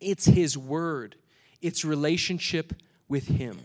it's 0.00 0.24
His 0.24 0.58
Word, 0.58 1.14
it's 1.62 1.84
relationship 1.84 2.72
with 3.08 3.28
Him. 3.28 3.60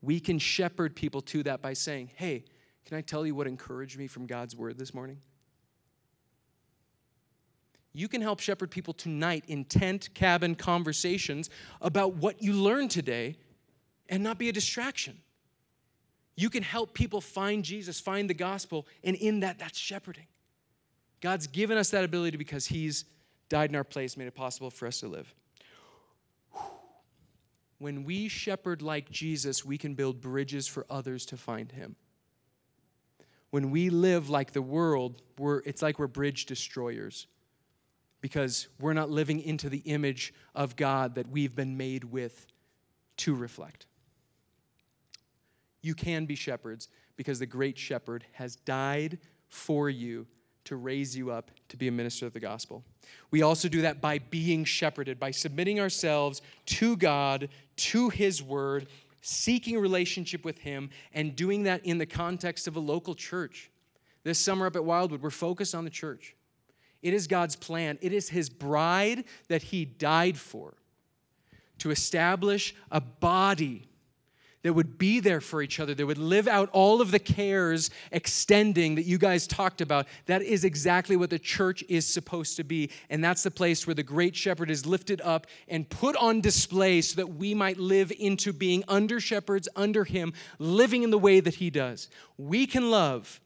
We 0.00 0.18
can 0.18 0.38
shepherd 0.38 0.96
people 0.96 1.20
to 1.22 1.42
that 1.42 1.60
by 1.60 1.74
saying, 1.74 2.10
hey, 2.14 2.44
can 2.86 2.96
I 2.96 3.00
tell 3.00 3.26
you 3.26 3.34
what 3.34 3.48
encouraged 3.48 3.98
me 3.98 4.06
from 4.06 4.26
God's 4.26 4.54
word 4.54 4.78
this 4.78 4.94
morning? 4.94 5.18
You 7.92 8.08
can 8.08 8.22
help 8.22 8.40
shepherd 8.40 8.70
people 8.70 8.94
tonight 8.94 9.44
in 9.48 9.64
tent 9.64 10.10
cabin 10.14 10.54
conversations 10.54 11.50
about 11.80 12.14
what 12.14 12.42
you 12.42 12.52
learned 12.52 12.92
today 12.92 13.36
and 14.08 14.22
not 14.22 14.38
be 14.38 14.48
a 14.48 14.52
distraction. 14.52 15.18
You 16.36 16.48
can 16.48 16.62
help 16.62 16.94
people 16.94 17.20
find 17.20 17.64
Jesus, 17.64 17.98
find 17.98 18.30
the 18.30 18.34
gospel, 18.34 18.86
and 19.02 19.16
in 19.16 19.40
that, 19.40 19.58
that's 19.58 19.78
shepherding. 19.78 20.26
God's 21.20 21.46
given 21.48 21.78
us 21.78 21.90
that 21.90 22.04
ability 22.04 22.36
because 22.36 22.66
He's 22.66 23.04
died 23.48 23.70
in 23.70 23.76
our 23.76 23.84
place, 23.84 24.16
made 24.16 24.28
it 24.28 24.34
possible 24.34 24.70
for 24.70 24.86
us 24.86 25.00
to 25.00 25.08
live. 25.08 25.34
When 27.78 28.04
we 28.04 28.28
shepherd 28.28 28.80
like 28.80 29.10
Jesus, 29.10 29.64
we 29.64 29.76
can 29.76 29.94
build 29.94 30.20
bridges 30.20 30.68
for 30.68 30.86
others 30.88 31.26
to 31.26 31.36
find 31.36 31.72
Him 31.72 31.96
when 33.50 33.70
we 33.70 33.90
live 33.90 34.28
like 34.28 34.52
the 34.52 34.62
world, 34.62 35.22
we're, 35.38 35.58
it's 35.60 35.82
like 35.82 35.98
we're 35.98 36.06
bridge 36.06 36.46
destroyers 36.46 37.26
because 38.20 38.68
we're 38.80 38.92
not 38.92 39.10
living 39.10 39.40
into 39.40 39.68
the 39.68 39.78
image 39.78 40.34
of 40.54 40.76
God 40.76 41.14
that 41.14 41.28
we've 41.28 41.54
been 41.54 41.76
made 41.76 42.04
with 42.04 42.46
to 43.18 43.34
reflect. 43.34 43.86
You 45.82 45.94
can 45.94 46.26
be 46.26 46.34
shepherds 46.34 46.88
because 47.16 47.38
the 47.38 47.46
great 47.46 47.78
shepherd 47.78 48.24
has 48.32 48.56
died 48.56 49.18
for 49.48 49.88
you 49.88 50.26
to 50.64 50.76
raise 50.76 51.16
you 51.16 51.30
up 51.30 51.50
to 51.68 51.76
be 51.76 51.88
a 51.88 51.92
minister 51.92 52.26
of 52.26 52.32
the 52.32 52.40
gospel. 52.40 52.82
We 53.30 53.42
also 53.42 53.68
do 53.68 53.82
that 53.82 54.00
by 54.00 54.18
being 54.18 54.64
shepherded, 54.64 55.18
by 55.18 55.30
submitting 55.30 55.78
ourselves 55.78 56.42
to 56.66 56.96
God, 56.96 57.48
to 57.76 58.08
His 58.08 58.42
word, 58.42 58.88
seeking 59.20 59.78
relationship 59.78 60.44
with 60.44 60.58
Him, 60.58 60.90
and 61.12 61.36
doing 61.36 61.64
that 61.64 61.84
in 61.84 61.98
the 61.98 62.06
context 62.06 62.66
of 62.66 62.76
a 62.76 62.80
local 62.80 63.14
church. 63.14 63.70
This 64.24 64.38
summer 64.38 64.66
up 64.66 64.76
at 64.76 64.84
Wildwood, 64.84 65.22
we're 65.22 65.30
focused 65.30 65.74
on 65.74 65.84
the 65.84 65.90
church. 65.90 66.34
It 67.02 67.14
is 67.14 67.26
God's 67.26 67.56
plan, 67.56 67.98
it 68.00 68.12
is 68.12 68.28
His 68.30 68.48
bride 68.48 69.24
that 69.48 69.62
He 69.62 69.84
died 69.84 70.38
for 70.38 70.74
to 71.78 71.90
establish 71.90 72.74
a 72.90 73.00
body 73.00 73.88
that 74.66 74.72
would 74.72 74.98
be 74.98 75.20
there 75.20 75.40
for 75.40 75.62
each 75.62 75.78
other, 75.78 75.94
that 75.94 76.06
would 76.06 76.18
live 76.18 76.48
out 76.48 76.68
all 76.72 77.00
of 77.00 77.12
the 77.12 77.18
cares 77.18 77.88
extending 78.10 78.96
that 78.96 79.04
you 79.04 79.16
guys 79.16 79.46
talked 79.46 79.80
about. 79.80 80.06
That 80.26 80.42
is 80.42 80.64
exactly 80.64 81.16
what 81.16 81.30
the 81.30 81.38
church 81.38 81.84
is 81.88 82.06
supposed 82.06 82.56
to 82.56 82.64
be. 82.64 82.90
And 83.08 83.22
that's 83.22 83.44
the 83.44 83.50
place 83.50 83.86
where 83.86 83.94
the 83.94 84.02
great 84.02 84.34
shepherd 84.34 84.70
is 84.70 84.84
lifted 84.84 85.20
up 85.20 85.46
and 85.68 85.88
put 85.88 86.16
on 86.16 86.40
display 86.40 87.00
so 87.00 87.16
that 87.16 87.34
we 87.34 87.54
might 87.54 87.78
live 87.78 88.12
into 88.18 88.52
being 88.52 88.82
under 88.88 89.20
shepherds, 89.20 89.68
under 89.76 90.04
him, 90.04 90.32
living 90.58 91.04
in 91.04 91.10
the 91.10 91.18
way 91.18 91.38
that 91.38 91.54
he 91.54 91.70
does. 91.70 92.08
We 92.36 92.66
can 92.66 92.90
love 92.90 93.40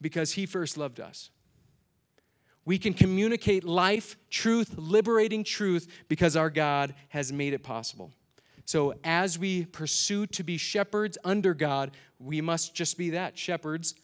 because 0.00 0.32
he 0.32 0.46
first 0.46 0.76
loved 0.76 0.98
us. 0.98 1.30
We 2.64 2.78
can 2.78 2.94
communicate 2.94 3.64
life, 3.64 4.16
truth, 4.30 4.74
liberating 4.76 5.44
truth 5.44 5.88
because 6.08 6.36
our 6.36 6.50
God 6.50 6.94
has 7.08 7.32
made 7.32 7.52
it 7.52 7.62
possible. 7.62 8.12
So, 8.72 8.94
as 9.04 9.38
we 9.38 9.66
pursue 9.66 10.26
to 10.28 10.42
be 10.42 10.56
shepherds 10.56 11.18
under 11.24 11.52
God, 11.52 11.90
we 12.18 12.40
must 12.40 12.74
just 12.74 12.96
be 12.96 13.10
that 13.10 13.36
shepherds 13.36 13.94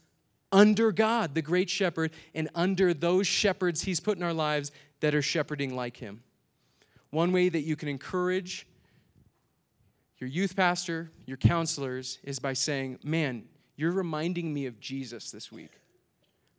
under 0.53 0.93
God, 0.93 1.35
the 1.35 1.41
great 1.41 1.71
shepherd, 1.71 2.11
and 2.35 2.51
under 2.55 2.93
those 2.93 3.27
shepherds 3.27 3.81
he's 3.81 3.99
put 3.99 4.19
in 4.19 4.23
our 4.23 4.35
lives 4.35 4.71
that 5.01 5.15
are 5.15 5.23
shepherding 5.23 5.75
like 5.75 5.97
him. 5.97 6.23
One 7.09 7.33
way 7.33 7.49
that 7.49 7.63
you 7.63 7.77
can 7.77 7.89
encourage 7.89 8.67
your 10.19 10.29
youth 10.29 10.55
pastor, 10.55 11.13
your 11.25 11.39
counselors, 11.39 12.19
is 12.23 12.39
by 12.39 12.53
saying, 12.53 12.99
Man, 13.03 13.45
you're 13.75 13.93
reminding 13.93 14.53
me 14.53 14.67
of 14.67 14.79
Jesus 14.81 15.31
this 15.31 15.51
week. 15.51 15.81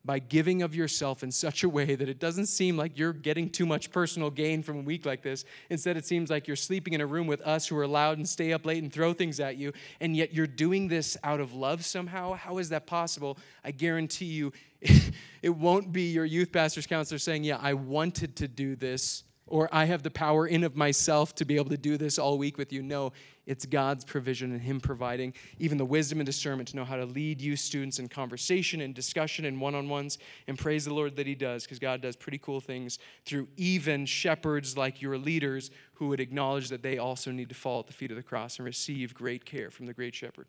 By 0.05 0.19
giving 0.19 0.61
of 0.61 0.73
yourself 0.73 1.23
in 1.23 1.31
such 1.31 1.63
a 1.63 1.69
way 1.69 1.95
that 1.95 2.07
it 2.07 2.19
doesn't 2.19 2.45
seem 2.45 2.77
like 2.77 2.97
you're 2.97 3.13
getting 3.13 3.49
too 3.49 3.65
much 3.65 3.91
personal 3.91 4.29
gain 4.29 4.63
from 4.63 4.79
a 4.79 4.81
week 4.81 5.05
like 5.05 5.21
this. 5.21 5.45
Instead, 5.69 5.97
it 5.97 6.05
seems 6.05 6.29
like 6.29 6.47
you're 6.47 6.55
sleeping 6.55 6.93
in 6.93 7.01
a 7.01 7.05
room 7.05 7.27
with 7.27 7.41
us 7.41 7.67
who 7.67 7.77
are 7.77 7.87
loud 7.87 8.17
and 8.17 8.27
stay 8.27 8.53
up 8.53 8.65
late 8.65 8.81
and 8.81 8.91
throw 8.91 9.13
things 9.13 9.39
at 9.39 9.57
you, 9.57 9.73
and 9.99 10.15
yet 10.15 10.33
you're 10.33 10.47
doing 10.47 10.87
this 10.87 11.17
out 11.23 11.39
of 11.39 11.53
love 11.53 11.85
somehow. 11.85 12.33
How 12.33 12.57
is 12.57 12.69
that 12.69 12.87
possible? 12.87 13.37
I 13.63 13.71
guarantee 13.71 14.25
you, 14.25 14.53
it 15.41 15.49
won't 15.49 15.91
be 15.91 16.11
your 16.11 16.25
youth 16.25 16.51
pastor's 16.51 16.87
counselor 16.87 17.19
saying, 17.19 17.43
Yeah, 17.43 17.57
I 17.61 17.73
wanted 17.73 18.35
to 18.37 18.47
do 18.47 18.75
this 18.75 19.23
or 19.49 19.67
I 19.71 19.85
have 19.85 20.03
the 20.03 20.11
power 20.11 20.47
in 20.47 20.63
of 20.63 20.75
myself 20.75 21.35
to 21.35 21.45
be 21.45 21.55
able 21.55 21.71
to 21.71 21.77
do 21.77 21.97
this 21.97 22.17
all 22.17 22.37
week 22.37 22.57
with 22.57 22.71
you. 22.71 22.81
No, 22.81 23.11
it's 23.49 23.65
God's 23.65 24.05
provision 24.05 24.51
and 24.51 24.61
Him 24.61 24.79
providing 24.79 25.33
even 25.57 25.79
the 25.79 25.85
wisdom 25.85 26.19
and 26.19 26.25
discernment 26.25 26.69
to 26.69 26.75
know 26.75 26.85
how 26.85 26.97
to 26.97 27.05
lead 27.05 27.41
you 27.41 27.55
students 27.55 27.97
in 27.97 28.07
conversation 28.07 28.79
and 28.79 28.93
discussion 28.93 29.43
and 29.43 29.59
one 29.59 29.73
on 29.73 29.89
ones. 29.89 30.19
And 30.47 30.55
praise 30.55 30.85
the 30.85 30.93
Lord 30.93 31.15
that 31.15 31.25
He 31.25 31.33
does, 31.33 31.63
because 31.63 31.79
God 31.79 31.99
does 31.99 32.15
pretty 32.15 32.37
cool 32.37 32.61
things 32.61 32.99
through 33.25 33.47
even 33.57 34.05
shepherds 34.05 34.77
like 34.77 35.01
your 35.01 35.17
leaders 35.17 35.71
who 35.93 36.09
would 36.09 36.19
acknowledge 36.19 36.69
that 36.69 36.83
they 36.83 36.99
also 36.99 37.31
need 37.31 37.49
to 37.49 37.55
fall 37.55 37.79
at 37.79 37.87
the 37.87 37.93
feet 37.93 38.11
of 38.11 38.17
the 38.17 38.23
cross 38.23 38.57
and 38.57 38.67
receive 38.67 39.15
great 39.15 39.45
care 39.45 39.71
from 39.71 39.87
the 39.87 39.93
great 39.93 40.13
shepherd. 40.13 40.45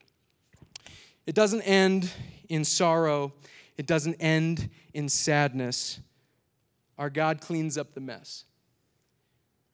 It 1.27 1.35
doesn't 1.35 1.63
end 1.63 2.13
in 2.51 2.67
sorrow, 2.67 3.33
it 3.79 3.87
doesn't 3.87 4.17
end 4.17 4.69
in 4.93 5.09
sadness. 5.09 6.01
Our 6.99 7.09
God 7.09 7.41
cleans 7.41 7.79
up 7.79 7.95
the 7.95 8.01
mess. 8.03 8.45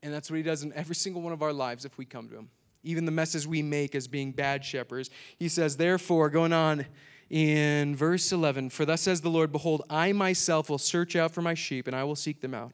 And 0.01 0.15
that's 0.15 0.31
what 0.31 0.37
he 0.37 0.45
does 0.45 0.63
in 0.63 0.73
every 0.75 0.95
single 0.95 1.23
one 1.23 1.33
of 1.33 1.43
our 1.43 1.53
lives 1.53 1.85
if 1.85 1.99
we 1.99 2.05
come 2.05 2.29
to 2.29 2.37
him. 2.37 2.51
Even 2.87 3.05
the 3.05 3.11
messes 3.11 3.47
we 3.47 3.63
make 3.63 3.95
as 3.95 4.09
being 4.09 4.33
bad 4.33 4.65
shepherds. 4.65 5.11
He 5.39 5.49
says, 5.49 5.77
Therefore, 5.77 6.31
going 6.31 6.53
on 6.53 6.87
in 7.29 7.97
verse 7.97 8.31
11, 8.33 8.71
For 8.71 8.85
thus 8.85 9.03
says 9.03 9.21
the 9.21 9.29
Lord, 9.29 9.51
Behold, 9.53 9.83
I 9.91 10.13
myself 10.13 10.71
will 10.71 10.79
search 10.79 11.17
out 11.17 11.33
for 11.33 11.43
my 11.43 11.55
sheep, 11.55 11.87
and 11.87 11.97
I 11.97 12.05
will 12.05 12.17
seek 12.17 12.41
them 12.41 12.55
out. 12.55 12.73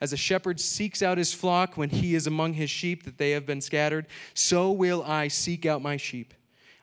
As 0.00 0.12
a 0.12 0.16
shepherd 0.16 0.58
seeks 0.58 1.02
out 1.02 1.18
his 1.18 1.32
flock 1.32 1.76
when 1.76 1.88
he 1.88 2.14
is 2.14 2.26
among 2.26 2.54
his 2.54 2.68
sheep 2.68 3.04
that 3.04 3.16
they 3.16 3.30
have 3.30 3.46
been 3.46 3.60
scattered, 3.60 4.06
so 4.34 4.70
will 4.70 5.02
I 5.04 5.28
seek 5.28 5.64
out 5.64 5.80
my 5.80 5.96
sheep. 5.96 6.34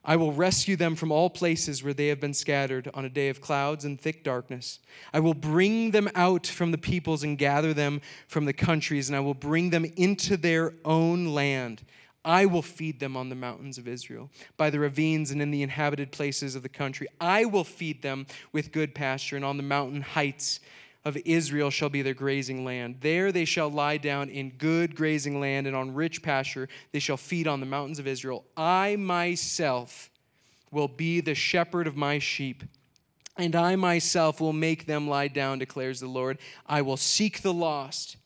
I 0.04 0.16
will 0.16 0.32
rescue 0.32 0.76
them 0.76 0.96
from 0.96 1.12
all 1.12 1.30
places 1.30 1.84
where 1.84 1.94
they 1.94 2.08
have 2.08 2.20
been 2.20 2.34
scattered 2.34 2.90
on 2.96 3.06
a 3.06 3.10
day 3.10 3.30
of 3.30 3.40
clouds 3.40 3.86
and 3.86 4.02
thick 4.02 4.24
darkness. 4.24 4.80
I 5.14 5.20
will 5.20 5.36
bring 5.36 5.92
them 5.92 6.10
out 6.16 6.48
from 6.48 6.72
the 6.72 6.78
peoples 6.80 7.24
and 7.24 7.38
gather 7.38 7.74
them 7.74 8.02
from 8.28 8.46
the 8.46 8.54
countries, 8.54 9.10
and 9.10 9.16
I 9.16 9.20
will 9.20 9.36
bring 9.36 9.70
them 9.70 9.86
into 9.98 10.38
their 10.38 10.74
own 10.84 11.28
land. 11.28 11.84
I 12.24 12.46
will 12.46 12.62
feed 12.62 13.00
them 13.00 13.18
on 13.18 13.30
the 13.30 13.36
mountains 13.36 13.78
of 13.78 13.88
Israel, 13.88 14.30
by 14.58 14.70
the 14.70 14.80
ravines 14.80 15.32
and 15.32 15.42
in 15.42 15.52
the 15.52 15.64
inhabited 15.64 16.12
places 16.12 16.56
of 16.56 16.64
the 16.64 16.70
country. 16.70 17.08
I 17.20 17.46
will 17.46 17.64
feed 17.64 18.02
them 18.02 18.28
with 18.52 18.72
good 18.72 18.94
pasture, 18.94 19.36
and 19.36 19.46
on 19.46 19.58
the 19.58 19.64
mountain 19.64 20.02
heights 20.02 20.60
of 21.04 21.18
Israel 21.26 21.72
shall 21.72 21.90
be 21.90 22.04
their 22.04 22.14
grazing 22.14 22.64
land. 22.64 22.98
There 23.02 23.32
they 23.32 23.46
shall 23.46 23.70
lie 23.70 23.98
down 23.98 24.30
in 24.30 24.52
good 24.52 24.96
grazing 24.96 25.40
land, 25.40 25.66
and 25.66 25.76
on 25.76 25.96
rich 25.96 26.22
pasture 26.22 26.70
they 26.92 27.00
shall 27.00 27.18
feed 27.18 27.48
on 27.48 27.60
the 27.60 27.66
mountains 27.66 27.98
of 27.98 28.08
Israel. 28.08 28.46
I 28.56 28.98
myself 28.98 30.12
will 30.70 30.88
be 30.88 31.20
the 31.22 31.36
shepherd 31.36 31.88
of 31.88 31.98
my 31.98 32.20
sheep, 32.20 32.64
and 33.36 33.56
I 33.56 33.76
myself 33.76 34.40
will 34.40 34.54
make 34.54 34.86
them 34.86 35.08
lie 35.08 35.28
down, 35.28 35.58
declares 35.58 36.00
the 36.00 36.08
Lord. 36.08 36.38
I 36.68 36.84
will 36.84 36.98
seek 36.98 37.42
the 37.42 37.54
lost, 37.54 38.18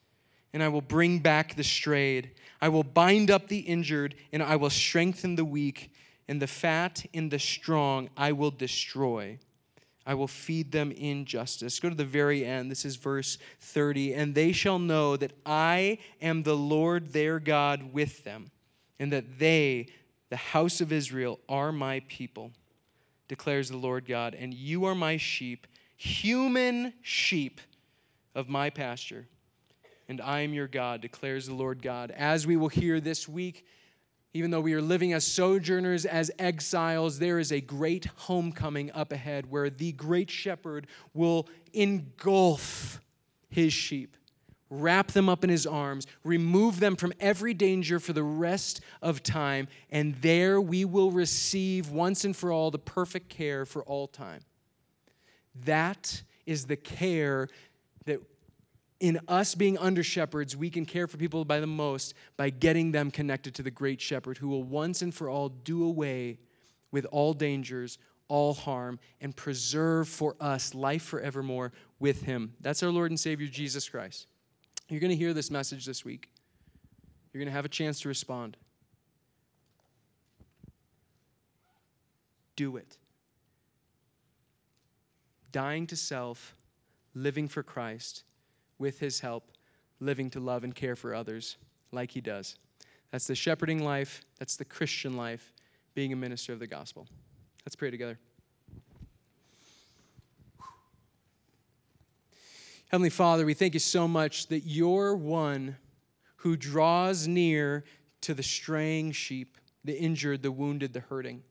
and 0.51 0.61
I 0.61 0.67
will 0.67 0.81
bring 0.81 1.19
back 1.19 1.55
the 1.55 1.63
strayed. 1.63 2.31
I 2.61 2.69
will 2.69 2.83
bind 2.83 3.29
up 3.29 3.47
the 3.47 3.59
injured, 3.59 4.15
and 4.31 4.41
I 4.41 4.55
will 4.55 4.69
strengthen 4.69 5.35
the 5.35 5.45
weak, 5.45 5.91
and 6.27 6.41
the 6.41 6.47
fat 6.47 7.05
and 7.13 7.29
the 7.29 7.39
strong 7.39 8.09
I 8.17 8.31
will 8.31 8.51
destroy 8.51 9.39
I 10.05 10.13
will 10.13 10.27
feed 10.27 10.71
them 10.71 10.91
in 10.91 11.25
justice. 11.25 11.79
Go 11.79 11.89
to 11.89 11.95
the 11.95 12.05
very 12.05 12.45
end. 12.45 12.69
This 12.69 12.85
is 12.85 12.95
verse 12.95 13.39
30. 13.59 14.13
And 14.13 14.35
they 14.35 14.51
shall 14.51 14.77
know 14.77 15.17
that 15.17 15.33
I 15.45 15.97
am 16.21 16.43
the 16.43 16.55
Lord 16.55 17.11
their 17.11 17.39
God 17.39 17.91
with 17.91 18.23
them, 18.23 18.51
and 18.99 19.11
that 19.11 19.39
they, 19.39 19.87
the 20.29 20.35
house 20.35 20.79
of 20.79 20.91
Israel, 20.91 21.39
are 21.49 21.71
my 21.71 22.01
people, 22.07 22.51
declares 23.27 23.69
the 23.69 23.77
Lord 23.77 24.05
God. 24.05 24.35
And 24.35 24.53
you 24.53 24.85
are 24.85 24.95
my 24.95 25.17
sheep, 25.17 25.65
human 25.97 26.93
sheep 27.01 27.59
of 28.35 28.47
my 28.47 28.69
pasture. 28.69 29.27
And 30.07 30.21
I 30.21 30.41
am 30.41 30.53
your 30.53 30.67
God, 30.67 31.01
declares 31.01 31.47
the 31.47 31.53
Lord 31.55 31.81
God. 31.81 32.11
As 32.11 32.45
we 32.45 32.57
will 32.57 32.69
hear 32.69 32.99
this 32.99 33.27
week, 33.27 33.65
even 34.35 34.51
though 34.51 34.61
we 34.61 34.73
are 34.73 34.81
living 34.81 35.13
as 35.13 35.25
sojourners, 35.25 36.05
as 36.05 36.29
exiles, 36.37 37.19
there 37.19 37.39
is 37.39 37.53
a 37.53 37.61
great 37.61 38.05
homecoming 38.17 38.91
up 38.91 39.13
ahead 39.13 39.49
where 39.49 39.69
the 39.69 39.93
great 39.93 40.29
shepherd 40.29 40.87
will 41.13 41.47
engulf 41.73 42.99
his 43.49 43.71
sheep, 43.71 44.17
wrap 44.69 45.07
them 45.13 45.29
up 45.29 45.45
in 45.45 45.49
his 45.49 45.65
arms, 45.65 46.05
remove 46.25 46.81
them 46.81 46.97
from 46.97 47.13
every 47.19 47.53
danger 47.53 47.97
for 47.97 48.11
the 48.11 48.23
rest 48.23 48.81
of 49.01 49.23
time, 49.23 49.69
and 49.89 50.15
there 50.15 50.59
we 50.59 50.83
will 50.83 51.11
receive 51.11 51.89
once 51.89 52.25
and 52.25 52.35
for 52.35 52.51
all 52.51 52.69
the 52.69 52.77
perfect 52.77 53.29
care 53.29 53.65
for 53.65 53.83
all 53.85 54.05
time. 54.05 54.41
That 55.63 56.23
is 56.45 56.65
the 56.65 56.75
care 56.75 57.47
that 58.03 58.19
in 58.99 59.19
us 59.27 59.55
being 59.55 59.77
under 59.77 60.03
shepherds, 60.03 60.55
we 60.55 60.69
can 60.69 60.85
care 60.85 61.07
for 61.07 61.17
people 61.17 61.43
by 61.43 61.59
the 61.59 61.67
most 61.67 62.13
by 62.37 62.49
getting 62.49 62.91
them 62.91 63.11
connected 63.11 63.53
to 63.55 63.63
the 63.63 63.71
great 63.71 63.99
shepherd 63.99 64.37
who 64.37 64.47
will 64.47 64.63
once 64.63 65.01
and 65.01 65.13
for 65.13 65.29
all 65.29 65.49
do 65.49 65.83
away 65.83 66.39
with 66.91 67.05
all 67.11 67.33
dangers, 67.33 67.97
all 68.29 68.53
harm, 68.53 68.99
and 69.19 69.35
preserve 69.35 70.07
for 70.07 70.35
us 70.39 70.73
life 70.73 71.03
forevermore 71.03 71.73
with 71.99 72.23
him. 72.23 72.53
That's 72.61 72.81
our 72.83 72.89
Lord 72.89 73.11
and 73.11 73.19
Savior 73.19 73.47
Jesus 73.47 73.89
Christ. 73.89 74.27
You're 74.87 75.01
going 75.01 75.11
to 75.11 75.17
hear 75.17 75.33
this 75.33 75.51
message 75.51 75.85
this 75.85 76.05
week. 76.05 76.29
You're 77.33 77.39
going 77.39 77.51
to 77.51 77.55
have 77.55 77.65
a 77.65 77.69
chance 77.69 77.99
to 78.01 78.07
respond. 78.07 78.55
Do 82.55 82.77
it. 82.77 82.97
Dying 85.51 85.85
to 85.87 85.97
self, 85.97 86.55
living 87.13 87.49
for 87.49 87.61
Christ 87.61 88.23
with 88.77 88.99
his 88.99 89.19
help, 89.19 89.51
living 89.99 90.29
to 90.31 90.39
love 90.39 90.63
and 90.63 90.75
care 90.75 90.95
for 90.95 91.13
others 91.13 91.57
like 91.91 92.11
he 92.11 92.21
does. 92.21 92.57
That's 93.11 93.27
the 93.27 93.35
shepherding 93.35 93.83
life, 93.83 94.21
that's 94.39 94.55
the 94.55 94.65
Christian 94.65 95.15
life, 95.15 95.53
being 95.93 96.11
a 96.11 96.15
minister 96.15 96.53
of 96.53 96.59
the 96.59 96.67
gospel. 96.67 97.07
Let's 97.65 97.75
pray 97.75 97.91
together. 97.91 98.19
Heavenly 102.89 103.09
Father, 103.09 103.45
we 103.45 103.53
thank 103.53 103.73
you 103.73 103.79
so 103.79 104.07
much 104.07 104.47
that 104.47 104.61
you're 104.61 105.15
one 105.15 105.77
who 106.37 106.55
draws 106.55 107.27
near 107.27 107.83
to 108.21 108.33
the 108.33 108.43
straying 108.43 109.11
sheep, 109.11 109.57
the 109.83 109.97
injured, 109.97 110.43
the 110.43 110.51
wounded, 110.51 110.93
the 110.93 110.99
hurting. 110.99 111.43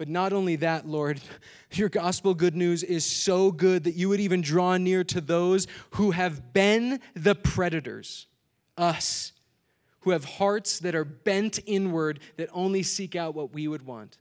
But 0.00 0.08
not 0.08 0.32
only 0.32 0.56
that, 0.56 0.88
Lord, 0.88 1.20
your 1.72 1.90
gospel 1.90 2.32
good 2.32 2.56
news 2.56 2.82
is 2.82 3.04
so 3.04 3.50
good 3.50 3.84
that 3.84 3.96
you 3.96 4.08
would 4.08 4.18
even 4.18 4.40
draw 4.40 4.78
near 4.78 5.04
to 5.04 5.20
those 5.20 5.66
who 5.90 6.12
have 6.12 6.54
been 6.54 7.00
the 7.12 7.34
predators, 7.34 8.26
us, 8.78 9.32
who 10.00 10.12
have 10.12 10.24
hearts 10.24 10.78
that 10.78 10.94
are 10.94 11.04
bent 11.04 11.58
inward 11.66 12.20
that 12.38 12.48
only 12.54 12.82
seek 12.82 13.14
out 13.14 13.34
what 13.34 13.52
we 13.52 13.68
would 13.68 13.82
want. 13.82 14.16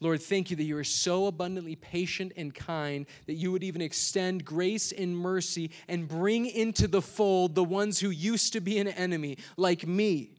Lord, 0.00 0.20
thank 0.20 0.50
you 0.50 0.56
that 0.56 0.64
you 0.64 0.76
are 0.78 0.82
so 0.82 1.28
abundantly 1.28 1.76
patient 1.76 2.32
and 2.36 2.52
kind 2.52 3.06
that 3.28 3.34
you 3.34 3.52
would 3.52 3.62
even 3.62 3.82
extend 3.82 4.44
grace 4.44 4.90
and 4.90 5.16
mercy 5.16 5.70
and 5.86 6.08
bring 6.08 6.44
into 6.44 6.88
the 6.88 7.00
fold 7.00 7.54
the 7.54 7.62
ones 7.62 8.00
who 8.00 8.10
used 8.10 8.52
to 8.54 8.60
be 8.60 8.80
an 8.80 8.88
enemy, 8.88 9.38
like 9.56 9.86
me. 9.86 10.32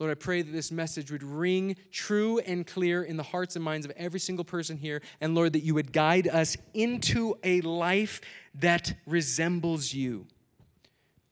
Lord, 0.00 0.10
I 0.10 0.14
pray 0.14 0.40
that 0.40 0.50
this 0.50 0.72
message 0.72 1.12
would 1.12 1.22
ring 1.22 1.76
true 1.92 2.38
and 2.38 2.66
clear 2.66 3.02
in 3.02 3.18
the 3.18 3.22
hearts 3.22 3.54
and 3.54 3.62
minds 3.62 3.84
of 3.84 3.92
every 3.98 4.18
single 4.18 4.46
person 4.46 4.78
here. 4.78 5.02
And 5.20 5.34
Lord, 5.34 5.52
that 5.52 5.60
you 5.62 5.74
would 5.74 5.92
guide 5.92 6.26
us 6.26 6.56
into 6.72 7.34
a 7.44 7.60
life 7.60 8.22
that 8.54 8.94
resembles 9.06 9.92
you 9.92 10.26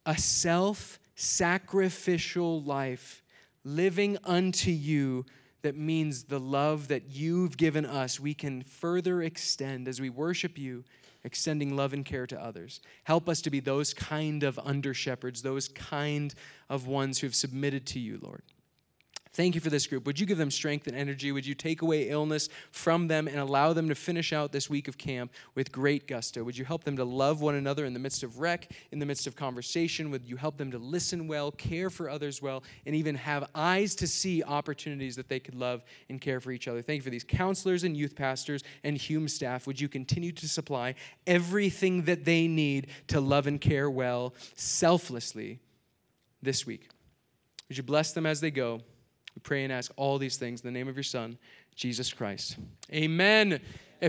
a 0.04 0.18
self 0.18 0.98
sacrificial 1.14 2.62
life, 2.62 3.22
living 3.64 4.18
unto 4.24 4.70
you. 4.70 5.24
That 5.62 5.74
means 5.74 6.24
the 6.24 6.38
love 6.38 6.88
that 6.88 7.10
you've 7.10 7.56
given 7.56 7.84
us, 7.84 8.20
we 8.20 8.32
can 8.32 8.62
further 8.62 9.22
extend 9.22 9.88
as 9.88 10.00
we 10.00 10.08
worship 10.08 10.56
you, 10.56 10.84
extending 11.24 11.74
love 11.74 11.92
and 11.92 12.04
care 12.04 12.26
to 12.28 12.40
others. 12.40 12.80
Help 13.04 13.28
us 13.28 13.42
to 13.42 13.50
be 13.50 13.60
those 13.60 13.92
kind 13.92 14.44
of 14.44 14.58
under 14.60 14.94
shepherds, 14.94 15.42
those 15.42 15.68
kind 15.68 16.34
of 16.68 16.86
ones 16.86 17.18
who 17.18 17.26
have 17.26 17.34
submitted 17.34 17.86
to 17.86 17.98
you, 17.98 18.20
Lord. 18.22 18.42
Thank 19.38 19.54
you 19.54 19.60
for 19.60 19.70
this 19.70 19.86
group. 19.86 20.04
Would 20.04 20.18
you 20.18 20.26
give 20.26 20.36
them 20.36 20.50
strength 20.50 20.88
and 20.88 20.96
energy? 20.96 21.30
Would 21.30 21.46
you 21.46 21.54
take 21.54 21.82
away 21.82 22.08
illness 22.08 22.48
from 22.72 23.06
them 23.06 23.28
and 23.28 23.38
allow 23.38 23.72
them 23.72 23.88
to 23.88 23.94
finish 23.94 24.32
out 24.32 24.50
this 24.50 24.68
week 24.68 24.88
of 24.88 24.98
camp 24.98 25.30
with 25.54 25.70
great 25.70 26.08
gusto? 26.08 26.42
Would 26.42 26.58
you 26.58 26.64
help 26.64 26.82
them 26.82 26.96
to 26.96 27.04
love 27.04 27.40
one 27.40 27.54
another 27.54 27.84
in 27.84 27.92
the 27.92 28.00
midst 28.00 28.24
of 28.24 28.40
rec, 28.40 28.68
in 28.90 28.98
the 28.98 29.06
midst 29.06 29.28
of 29.28 29.36
conversation? 29.36 30.10
Would 30.10 30.26
you 30.26 30.34
help 30.34 30.56
them 30.56 30.72
to 30.72 30.78
listen 30.78 31.28
well, 31.28 31.52
care 31.52 31.88
for 31.88 32.10
others 32.10 32.42
well, 32.42 32.64
and 32.84 32.96
even 32.96 33.14
have 33.14 33.48
eyes 33.54 33.94
to 33.94 34.08
see 34.08 34.42
opportunities 34.42 35.14
that 35.14 35.28
they 35.28 35.38
could 35.38 35.54
love 35.54 35.84
and 36.08 36.20
care 36.20 36.40
for 36.40 36.50
each 36.50 36.66
other? 36.66 36.82
Thank 36.82 36.96
you 36.96 37.04
for 37.04 37.10
these 37.10 37.22
counselors 37.22 37.84
and 37.84 37.96
youth 37.96 38.16
pastors 38.16 38.64
and 38.82 38.96
Hume 38.96 39.28
staff. 39.28 39.68
Would 39.68 39.80
you 39.80 39.88
continue 39.88 40.32
to 40.32 40.48
supply 40.48 40.96
everything 41.28 42.02
that 42.06 42.24
they 42.24 42.48
need 42.48 42.88
to 43.06 43.20
love 43.20 43.46
and 43.46 43.60
care 43.60 43.88
well 43.88 44.34
selflessly 44.56 45.60
this 46.42 46.66
week? 46.66 46.88
Would 47.68 47.76
you 47.76 47.84
bless 47.84 48.10
them 48.10 48.26
as 48.26 48.40
they 48.40 48.50
go? 48.50 48.80
We 49.38 49.42
pray 49.42 49.62
and 49.62 49.72
ask 49.72 49.92
all 49.94 50.18
these 50.18 50.36
things 50.36 50.62
in 50.62 50.66
the 50.66 50.76
name 50.76 50.88
of 50.88 50.96
your 50.96 51.04
Son, 51.04 51.38
Jesus 51.76 52.12
Christ. 52.12 52.56
Amen. 52.92 53.60